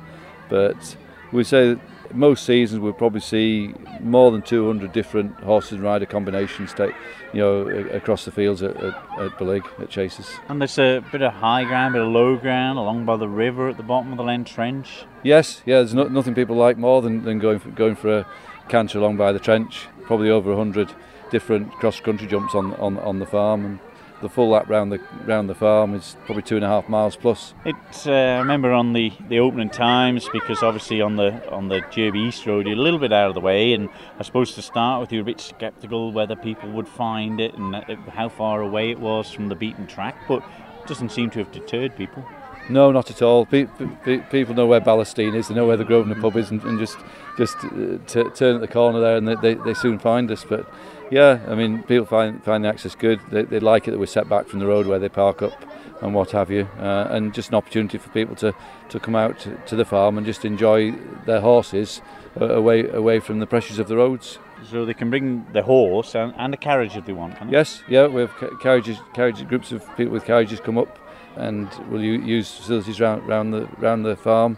But 0.49 0.97
we 1.31 1.43
say 1.43 1.77
most 2.13 2.45
seasons 2.45 2.79
we'll 2.79 2.93
probably 2.93 3.21
see 3.21 3.73
more 4.01 4.31
than 4.31 4.41
200 4.41 4.91
different 4.91 5.33
horses 5.41 5.73
and 5.73 5.83
rider 5.83 6.05
combinations 6.05 6.73
take, 6.73 6.93
you 7.33 7.39
know, 7.39 7.67
across 7.91 8.25
the 8.25 8.31
fields 8.31 8.61
at, 8.63 8.75
at, 8.77 8.93
at 9.19 9.37
Belig, 9.37 9.63
at 9.79 9.89
Chases. 9.89 10.29
And 10.47 10.61
there's 10.61 10.77
a 10.79 11.03
bit 11.11 11.21
of 11.21 11.33
high 11.33 11.63
ground, 11.63 11.93
bit 11.93 12.01
of 12.01 12.09
low 12.09 12.37
ground 12.37 12.79
along 12.79 13.05
by 13.05 13.17
the 13.17 13.29
river 13.29 13.69
at 13.69 13.77
the 13.77 13.83
bottom 13.83 14.11
of 14.11 14.17
the 14.17 14.23
Lhen 14.23 14.45
Trench. 14.45 15.05
Yes, 15.23 15.61
yeah. 15.65 15.77
There's 15.77 15.93
no, 15.93 16.07
nothing 16.07 16.35
people 16.35 16.55
like 16.55 16.77
more 16.77 17.01
than, 17.01 17.23
than 17.23 17.39
going 17.39 17.59
for, 17.59 17.69
going 17.69 17.95
for 17.95 18.19
a 18.19 18.27
canter 18.67 18.99
along 18.99 19.17
by 19.17 19.31
the 19.31 19.39
trench. 19.39 19.87
Probably 20.03 20.29
over 20.29 20.55
100 20.55 20.93
different 21.29 21.71
cross 21.73 21.99
country 21.99 22.27
jumps 22.27 22.55
on, 22.55 22.73
on 22.75 22.97
on 22.97 23.19
the 23.19 23.25
farm, 23.25 23.65
and 23.65 23.79
the 24.21 24.29
full 24.29 24.49
lap 24.49 24.69
round 24.69 24.91
the 24.91 24.99
round 25.25 25.49
the 25.49 25.55
farm 25.55 25.95
is 25.95 26.17
probably 26.25 26.43
two 26.43 26.55
and 26.55 26.65
a 26.65 26.67
half 26.67 26.89
miles 26.89 27.15
plus. 27.15 27.53
It's 27.65 28.07
uh, 28.07 28.11
I 28.11 28.39
remember 28.39 28.71
on 28.71 28.93
the, 28.93 29.13
the 29.27 29.39
opening 29.39 29.69
times 29.69 30.27
because 30.31 30.63
obviously 30.63 31.01
on 31.01 31.15
the 31.15 31.49
on 31.51 31.69
the 31.69 31.81
Jurby 31.81 32.27
East 32.27 32.45
Road 32.45 32.67
you're 32.67 32.75
a 32.75 32.79
little 32.79 32.99
bit 32.99 33.13
out 33.13 33.29
of 33.29 33.35
the 33.35 33.41
way, 33.41 33.73
and 33.73 33.89
I 34.19 34.23
suppose 34.23 34.53
to 34.55 34.61
start 34.61 35.01
with 35.01 35.11
you're 35.11 35.21
a 35.21 35.25
bit 35.25 35.39
sceptical 35.39 36.11
whether 36.11 36.35
people 36.35 36.69
would 36.71 36.87
find 36.87 37.39
it 37.39 37.53
and 37.55 37.75
how 38.09 38.29
far 38.29 38.61
away 38.61 38.91
it 38.91 38.99
was 38.99 39.31
from 39.31 39.49
the 39.49 39.55
beaten 39.55 39.87
track, 39.87 40.15
but 40.27 40.43
it 40.81 40.87
doesn't 40.87 41.11
seem 41.11 41.29
to 41.31 41.39
have 41.39 41.51
deterred 41.51 41.95
people. 41.95 42.25
No, 42.69 42.91
not 42.91 43.09
at 43.09 43.23
all. 43.23 43.47
Pe- 43.47 43.65
pe- 44.03 44.19
people 44.29 44.53
know 44.53 44.67
where 44.67 44.79
Ballastine 44.79 45.35
is. 45.35 45.47
They 45.47 45.55
know 45.55 45.65
where 45.65 45.77
the 45.77 45.83
Grosvenor 45.83 46.21
pub 46.21 46.37
is, 46.37 46.51
and, 46.51 46.63
and 46.63 46.77
just 46.77 46.97
just 47.35 47.57
uh, 47.63 47.97
t- 48.05 48.29
turn 48.35 48.55
at 48.55 48.61
the 48.61 48.67
corner 48.67 48.99
there, 48.99 49.17
and 49.17 49.27
they, 49.27 49.35
they, 49.35 49.53
they, 49.55 49.73
soon 49.73 49.97
find 49.97 50.29
us. 50.29 50.45
But 50.47 50.71
yeah, 51.11 51.39
I 51.47 51.55
mean, 51.55 51.83
people 51.83 52.05
find 52.05 52.43
find 52.43 52.63
the 52.63 52.69
access 52.69 52.95
good. 52.95 53.19
They, 53.31 53.43
they 53.43 53.59
like 53.59 53.87
it 53.87 53.91
that 53.91 53.99
we're 53.99 54.05
set 54.05 54.29
back 54.29 54.47
from 54.47 54.59
the 54.59 54.67
road 54.67 54.87
where 54.87 54.99
they 54.99 55.09
park 55.09 55.41
up 55.41 55.53
and 56.01 56.13
what 56.13 56.31
have 56.31 56.49
you, 56.49 56.67
uh, 56.79 57.07
and 57.09 57.33
just 57.33 57.49
an 57.49 57.55
opportunity 57.55 57.97
for 57.97 58.09
people 58.09 58.35
to, 58.37 58.55
to 58.89 58.99
come 58.99 59.15
out 59.15 59.45
to, 59.65 59.75
the 59.75 59.83
farm 59.83 60.17
and 60.17 60.25
just 60.25 60.45
enjoy 60.45 60.91
their 61.25 61.41
horses 61.41 62.01
uh, 62.39 62.45
away 62.45 62.87
away 62.89 63.19
from 63.19 63.39
the 63.39 63.47
pressures 63.47 63.79
of 63.79 63.87
the 63.87 63.97
roads. 63.97 64.39
So 64.69 64.85
they 64.85 64.93
can 64.93 65.09
bring 65.09 65.45
the 65.53 65.63
horse 65.63 66.15
and, 66.15 66.33
and 66.37 66.53
a 66.53 66.57
carriage 66.57 66.95
if 66.95 67.05
they 67.05 67.13
want. 67.13 67.35
Yes, 67.49 67.83
yeah, 67.87 68.07
we 68.07 68.21
have 68.21 68.59
carriages, 68.61 68.97
carriages, 69.13 69.43
groups 69.43 69.71
of 69.71 69.85
people 69.95 70.13
with 70.13 70.25
carriages 70.25 70.59
come 70.59 70.77
up 70.77 70.99
and 71.35 71.69
we'll 71.89 72.01
use 72.01 72.51
facilities 72.51 72.99
around, 72.99 73.21
around 73.21 73.51
the 73.51 73.67
around 73.79 74.03
the 74.03 74.15
farm. 74.15 74.57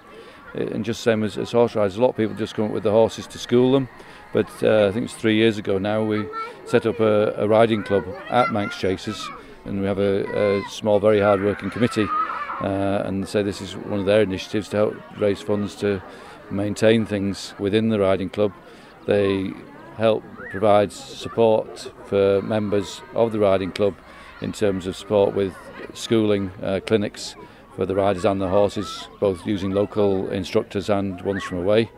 Uh, 0.54 0.64
and 0.64 0.84
just 0.84 1.02
same 1.02 1.24
as, 1.24 1.38
as 1.38 1.52
horse 1.52 1.76
riders, 1.76 1.96
a 1.96 2.02
lot 2.02 2.10
of 2.10 2.18
people 2.18 2.36
just 2.36 2.56
come 2.56 2.66
up 2.66 2.72
with 2.72 2.84
the 2.84 2.92
horses 2.92 3.26
to 3.26 3.38
school 3.38 3.72
them. 3.72 3.88
But 4.34 4.48
uh, 4.63 4.88
I 4.88 4.91
think 4.91 5.06
it's 5.06 5.13
three 5.13 5.36
years 5.36 5.58
ago 5.58 5.78
now 5.78 6.04
we 6.04 6.26
set 6.65 6.86
up 6.86 7.00
a, 7.00 7.34
a 7.38 7.48
riding 7.48 7.84
club 7.84 8.06
at 8.30 8.52
Manx 8.52 8.78
Chasers, 8.78 9.30
and 9.65 9.82
we 9.82 9.88
have 9.88 10.00
a, 10.00 10.60
a 10.60 10.70
small, 10.70 11.00
very 11.00 11.20
hard-working 11.20 11.70
committee. 11.70 12.08
Uh, 12.62 13.02
and 13.06 13.28
say 13.28 13.41
this 13.41 13.60
is 13.60 13.76
one 13.76 14.00
of 14.00 14.06
their 14.06 14.22
initiatives 14.22 14.70
to 14.70 14.78
help 14.78 15.20
raise 15.20 15.41
funds 15.41 15.76
to 15.76 16.00
maintain 16.52 17.06
things 17.06 17.56
within 17.58 17.89
the 17.89 18.00
riding 18.00 18.30
club. 18.30 18.54
They 19.08 19.52
help 19.98 20.24
provide 20.52 20.91
support 20.91 21.91
for 22.06 22.41
members 22.44 23.02
of 23.15 23.32
the 23.32 23.39
riding 23.39 23.72
club 23.72 23.96
in 24.41 24.52
terms 24.52 24.86
of 24.86 24.96
support 24.96 25.34
with 25.34 25.56
schooling 25.94 26.52
uh, 26.62 26.82
clinics 26.86 27.36
for 27.76 27.86
the 27.86 27.96
riders 27.96 28.26
and 28.26 28.39
the 28.39 28.50
horses, 28.50 29.08
both 29.20 29.46
using 29.48 29.72
local 29.72 30.30
instructors 30.30 30.89
and 30.89 31.20
ones 31.22 31.44
from 31.44 31.58
away, 31.58 31.89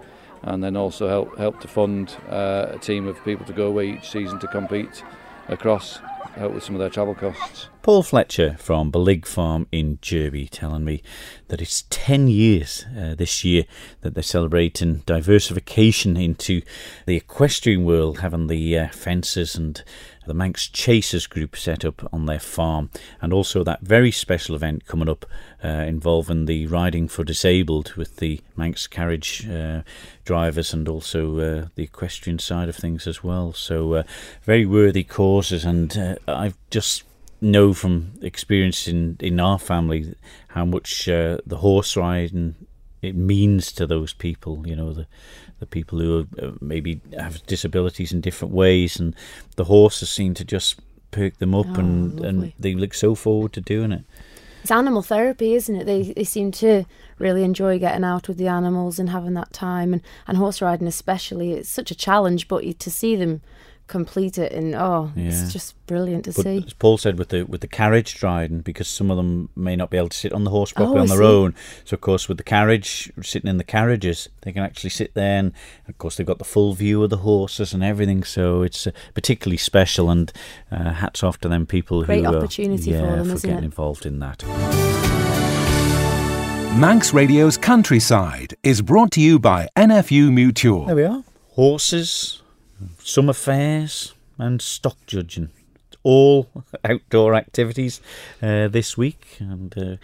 and 0.43 0.63
then 0.63 0.75
also 0.75 1.08
help 1.08 1.38
help 1.38 1.60
to 1.62 1.67
fund 1.67 2.15
uh, 2.29 2.67
a 2.71 2.77
team 2.77 3.08
of 3.08 3.23
people 3.23 3.45
to 3.45 3.53
go 3.53 3.67
away 3.67 3.89
each 3.89 4.10
season 4.10 4.39
to 4.39 4.47
compete 4.47 5.03
across, 5.47 5.99
help 6.36 6.53
with 6.53 6.63
some 6.63 6.75
of 6.75 6.79
their 6.79 6.89
travel 6.89 7.15
costs. 7.15 7.69
Paul 7.84 8.02
Fletcher 8.02 8.56
from 8.60 8.93
Belig 8.93 9.26
Farm 9.26 9.67
in 9.69 9.98
Jurby 9.98 10.48
telling 10.50 10.86
me 10.86 11.04
that 11.50 11.62
it's 11.62 11.84
10 11.89 12.30
years 12.30 12.86
uh, 12.98 13.13
this 13.13 13.43
year 13.43 13.65
that 14.00 14.13
they're 14.13 14.24
celebrating 14.24 15.04
diversification 15.06 16.15
into 16.15 16.62
the 17.06 17.17
equestrian 17.17 17.84
world, 17.84 18.19
having 18.19 18.48
the 18.48 18.80
uh, 18.80 18.88
fences 18.88 19.56
and 19.56 19.84
the 20.26 20.34
Manx 20.34 20.69
Chasers 20.69 21.28
group 21.28 21.58
set 21.58 21.84
up 21.84 22.08
on 22.13 22.26
their 22.26 22.39
farm, 22.39 22.89
and 23.22 23.34
also 23.34 23.65
that 23.65 23.82
very 23.82 24.12
special 24.12 24.56
event 24.56 24.86
coming 24.86 25.10
up 25.10 25.26
uh, 25.62 25.67
involving 25.67 26.46
the 26.46 26.65
riding 26.67 27.10
for 27.10 27.26
disabled 27.26 27.96
with 27.96 28.15
the 28.15 28.39
Manx 28.56 28.88
carriage 28.88 29.46
uh, 29.50 29.82
drivers 30.24 30.74
and 30.74 30.88
also 30.88 31.38
uh, 31.38 31.67
the 31.76 31.84
equestrian 31.84 32.39
side 32.39 32.69
of 32.69 32.78
things 32.78 33.08
as 33.08 33.26
well. 33.26 33.52
So, 33.52 33.91
uh, 33.96 34.04
very 34.43 34.65
worthy 34.65 35.04
causes, 35.04 35.65
and 35.65 35.98
uh, 35.98 36.15
I've 36.30 36.56
just 36.69 37.04
know 37.43 37.73
from 37.73 38.13
experience 38.21 38.88
in, 38.88 39.17
in 39.19 39.39
our 39.39 39.60
family 39.60 40.15
how 40.47 40.65
much 40.65 41.08
uh, 41.10 41.38
the 41.45 41.58
horse 41.58 41.95
riding 41.95 42.56
it 43.01 43.15
means 43.15 43.71
to 43.73 43.86
those 43.86 44.13
people. 44.13 44.65
You 44.65 44.75
know 44.75 44.93
the 44.93 45.08
the 45.60 45.67
people 45.67 45.99
who 45.99 46.19
are, 46.19 46.45
uh, 46.45 46.51
maybe 46.60 47.01
have 47.17 47.45
disabilities 47.45 48.12
in 48.12 48.21
different 48.21 48.53
ways, 48.53 48.99
and 48.99 49.15
the 49.56 49.65
horses 49.65 50.10
seem 50.10 50.34
to 50.36 50.45
just 50.45 50.79
perk 51.12 51.38
them 51.38 51.53
up, 51.53 51.67
oh, 51.69 51.79
and, 51.79 52.19
and 52.25 52.53
they 52.58 52.73
look 52.73 52.93
so 52.93 53.13
forward 53.13 53.53
to 53.53 53.62
doing 53.62 53.91
it. 53.91 54.03
It's 54.62 54.71
animal 54.71 55.01
therapy, 55.01 55.53
isn't 55.53 55.75
it? 55.75 55.86
They 55.86 56.13
they 56.13 56.23
seem 56.23 56.51
to 56.53 56.86
really 57.19 57.43
enjoy 57.43 57.77
getting 57.77 58.06
out 58.06 58.27
with 58.27 58.38
the 58.38 58.47
animals 58.47 58.99
and 58.99 59.10
having 59.10 59.34
that 59.34 59.51
time, 59.51 59.91
and, 59.93 60.01
and 60.27 60.38
horse 60.38 60.62
riding 60.62 60.88
especially. 60.88 61.51
It's 61.51 61.69
such 61.69 61.91
a 61.91 61.95
challenge, 61.95 62.47
but 62.47 62.79
to 62.79 62.91
see 62.91 63.15
them 63.17 63.41
complete 63.88 64.38
it 64.38 64.52
and 64.54 64.74
oh 64.76 65.12
yeah. 65.15 65.26
it's 65.26 65.52
just 65.52 65.76
brilliant 65.88 66.24
to 66.24 66.32
but 66.32 66.43
see 66.43 66.63
as 66.65 66.74
paul 66.74 66.98
said 66.98 67.19
with 67.19 67.30
the 67.30 67.43
with 67.43 67.62
the 67.62 67.67
carriage 67.67 68.24
riding 68.24 68.60
because 68.60 68.88
some 68.88 69.12
of 69.12 69.17
them 69.17 69.50
may 69.56 69.76
not 69.76 69.89
be 69.89 69.98
able 69.98 70.10
to 70.10 70.17
sit 70.17 70.32
on 70.32 70.46
the 70.46 70.50
horse 70.50 70.72
properly 70.72 71.00
oh, 71.00 71.02
on 71.02 71.08
their 71.08 71.17
see. 71.17 71.24
own 71.24 71.56
so 71.84 71.96
of 71.96 72.02
course 72.02 72.30
with 72.30 72.38
the 72.38 72.43
carriage 72.43 73.12
sitting 73.22 73.50
in 73.50 73.58
the 73.58 73.63
carriages 73.63 74.30
they 74.41 74.52
can 74.52 74.63
actually 74.63 74.89
sit 74.89 75.13
there 75.15 75.39
and 75.39 75.54
of 75.88 75.98
course 75.98 76.15
they've 76.15 76.28
got 76.28 76.39
the 76.39 76.46
full 76.46 76.74
view 76.74 77.04
of 77.04 77.10
the 77.10 77.17
horses 77.17 77.74
and 77.74 77.84
everything 77.84 78.24
so 78.24 78.62
it's 78.62 78.88
uh, 78.88 78.91
particularly 79.13 79.58
special 79.58 80.10
and 80.10 80.32
uh, 80.72 80.93
hats 80.93 81.22
off 81.22 81.38
to 81.39 81.50
them 81.50 81.65
people 81.65 82.04
Great 82.06 82.24
who 82.24 82.36
opportunity 82.36 82.96
are, 82.96 83.00
yeah, 83.00 83.02
for 83.02 83.24
them 83.24 83.38
for 83.38 83.48
getting 83.48 83.63
it? 83.63 83.65
involved 83.65 84.06
in 84.06 84.19
that 84.19 84.43
Manx 86.78 87.13
Radio's 87.13 87.56
Countryside 87.56 88.56
is 88.63 88.82
brought 88.82 89.12
to 89.12 89.22
you 89.22 89.38
by 89.38 89.69
NFU 89.76 90.34
Mutual. 90.34 90.86
There 90.86 90.96
we 90.96 91.04
are. 91.04 91.24
Horses, 91.50 92.41
summer 93.00 93.34
fairs, 93.34 94.13
and 94.38 94.62
stock 94.62 94.98
judging. 95.08 95.50
All 96.04 96.50
outdoor 96.84 97.36
activities 97.36 98.02
uh, 98.41 98.67
this 98.67 98.98
week, 98.98 99.38
and 99.39 99.78
uh, 99.78 99.96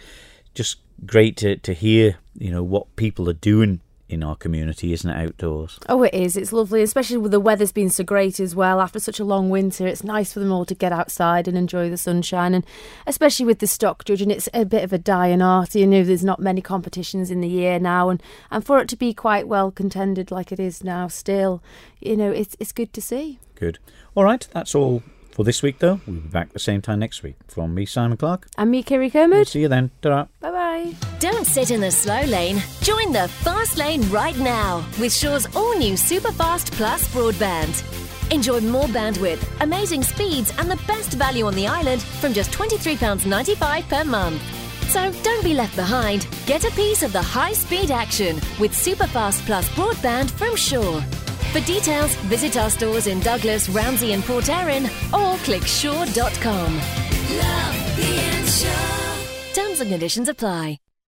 just 0.54 0.78
great 1.06 1.36
to, 1.38 1.56
to 1.56 1.72
hear 1.72 2.18
you 2.38 2.50
know 2.50 2.62
what 2.62 2.94
people 2.96 3.28
are 3.28 3.34
doing 3.34 3.80
in 4.10 4.22
our 4.22 4.36
community, 4.36 4.92
isn't 4.92 5.08
it, 5.08 5.16
outdoors? 5.16 5.78
Oh, 5.88 6.02
it 6.02 6.14
is. 6.14 6.36
It's 6.36 6.52
lovely, 6.52 6.82
especially 6.82 7.16
with 7.16 7.32
the 7.32 7.40
weather's 7.40 7.72
been 7.72 7.90
so 7.90 8.04
great 8.04 8.40
as 8.40 8.54
well. 8.54 8.80
After 8.80 8.98
such 8.98 9.20
a 9.20 9.24
long 9.24 9.50
winter, 9.50 9.86
it's 9.86 10.04
nice 10.04 10.32
for 10.32 10.40
them 10.40 10.52
all 10.52 10.64
to 10.64 10.74
get 10.74 10.92
outside 10.92 11.46
and 11.46 11.56
enjoy 11.56 11.88
the 11.88 11.96
sunshine. 11.96 12.54
And 12.54 12.64
especially 13.06 13.46
with 13.46 13.60
the 13.60 13.66
stock 13.66 14.04
judging, 14.04 14.30
it's 14.30 14.48
a 14.52 14.64
bit 14.64 14.84
of 14.84 14.92
a 14.92 14.98
dying 14.98 15.42
art. 15.42 15.74
You 15.74 15.86
know, 15.86 16.02
there's 16.02 16.24
not 16.24 16.40
many 16.40 16.60
competitions 16.60 17.30
in 17.30 17.40
the 17.40 17.48
year 17.48 17.78
now, 17.78 18.08
and, 18.08 18.22
and 18.50 18.64
for 18.64 18.80
it 18.80 18.88
to 18.88 18.96
be 18.96 19.14
quite 19.14 19.46
well 19.46 19.70
contended 19.70 20.30
like 20.30 20.52
it 20.52 20.60
is 20.60 20.82
now, 20.82 21.08
still, 21.08 21.62
you 22.00 22.16
know, 22.16 22.30
it's 22.30 22.56
it's 22.58 22.72
good 22.72 22.92
to 22.94 23.00
see. 23.00 23.38
Good. 23.54 23.78
All 24.14 24.24
right, 24.24 24.46
that's 24.52 24.74
all 24.74 25.02
for 25.32 25.44
this 25.44 25.62
week, 25.62 25.78
though. 25.78 26.00
We'll 26.06 26.20
be 26.20 26.28
back 26.28 26.52
the 26.52 26.58
same 26.58 26.80
time 26.80 26.98
next 26.98 27.22
week. 27.22 27.36
From 27.48 27.74
me, 27.74 27.86
Simon 27.86 28.16
Clark. 28.16 28.48
And 28.58 28.70
me, 28.70 28.82
Kiri 28.82 29.10
Kermode. 29.10 29.36
We'll 29.38 29.44
see 29.44 29.60
you 29.60 29.68
then. 29.68 29.90
ta 30.02 30.28
Bye 30.40 30.50
bye. 30.50 30.94
Don't 31.18 31.46
sit 31.46 31.70
in 31.70 31.80
the 31.80 31.90
slow 31.90 32.22
lane. 32.22 32.62
Join 32.82 33.12
the 33.12 33.28
fast 33.28 33.76
lane 33.76 34.08
right 34.10 34.38
now 34.38 34.84
with 35.00 35.12
Sure's 35.12 35.46
all 35.54 35.76
new 35.78 35.94
Superfast 35.94 36.72
Plus 36.72 37.08
broadband. 37.08 37.84
Enjoy 38.32 38.60
more 38.60 38.84
bandwidth, 38.86 39.42
amazing 39.60 40.02
speeds, 40.02 40.52
and 40.58 40.70
the 40.70 40.80
best 40.86 41.14
value 41.14 41.46
on 41.46 41.54
the 41.54 41.66
island 41.66 42.00
from 42.02 42.32
just 42.32 42.52
£23.95 42.52 43.88
per 43.88 44.04
month. 44.04 44.40
So 44.90 45.12
don't 45.22 45.44
be 45.44 45.54
left 45.54 45.76
behind. 45.76 46.26
Get 46.46 46.64
a 46.64 46.70
piece 46.72 47.02
of 47.02 47.12
the 47.12 47.22
high 47.22 47.52
speed 47.52 47.90
action 47.90 48.36
with 48.58 48.72
Superfast 48.72 49.44
Plus 49.46 49.68
broadband 49.70 50.30
from 50.30 50.56
Sure. 50.56 51.00
For 51.52 51.60
details, 51.60 52.14
visit 52.16 52.56
our 52.56 52.70
stores 52.70 53.08
in 53.08 53.18
Douglas, 53.20 53.68
Ramsey, 53.68 54.12
and 54.12 54.22
Port 54.22 54.48
Erin 54.48 54.86
or 55.12 55.36
click 55.38 55.64
sure.com. 55.64 56.80
Terms 59.52 59.80
and 59.80 59.90
conditions 59.90 60.28
apply. 60.28 60.78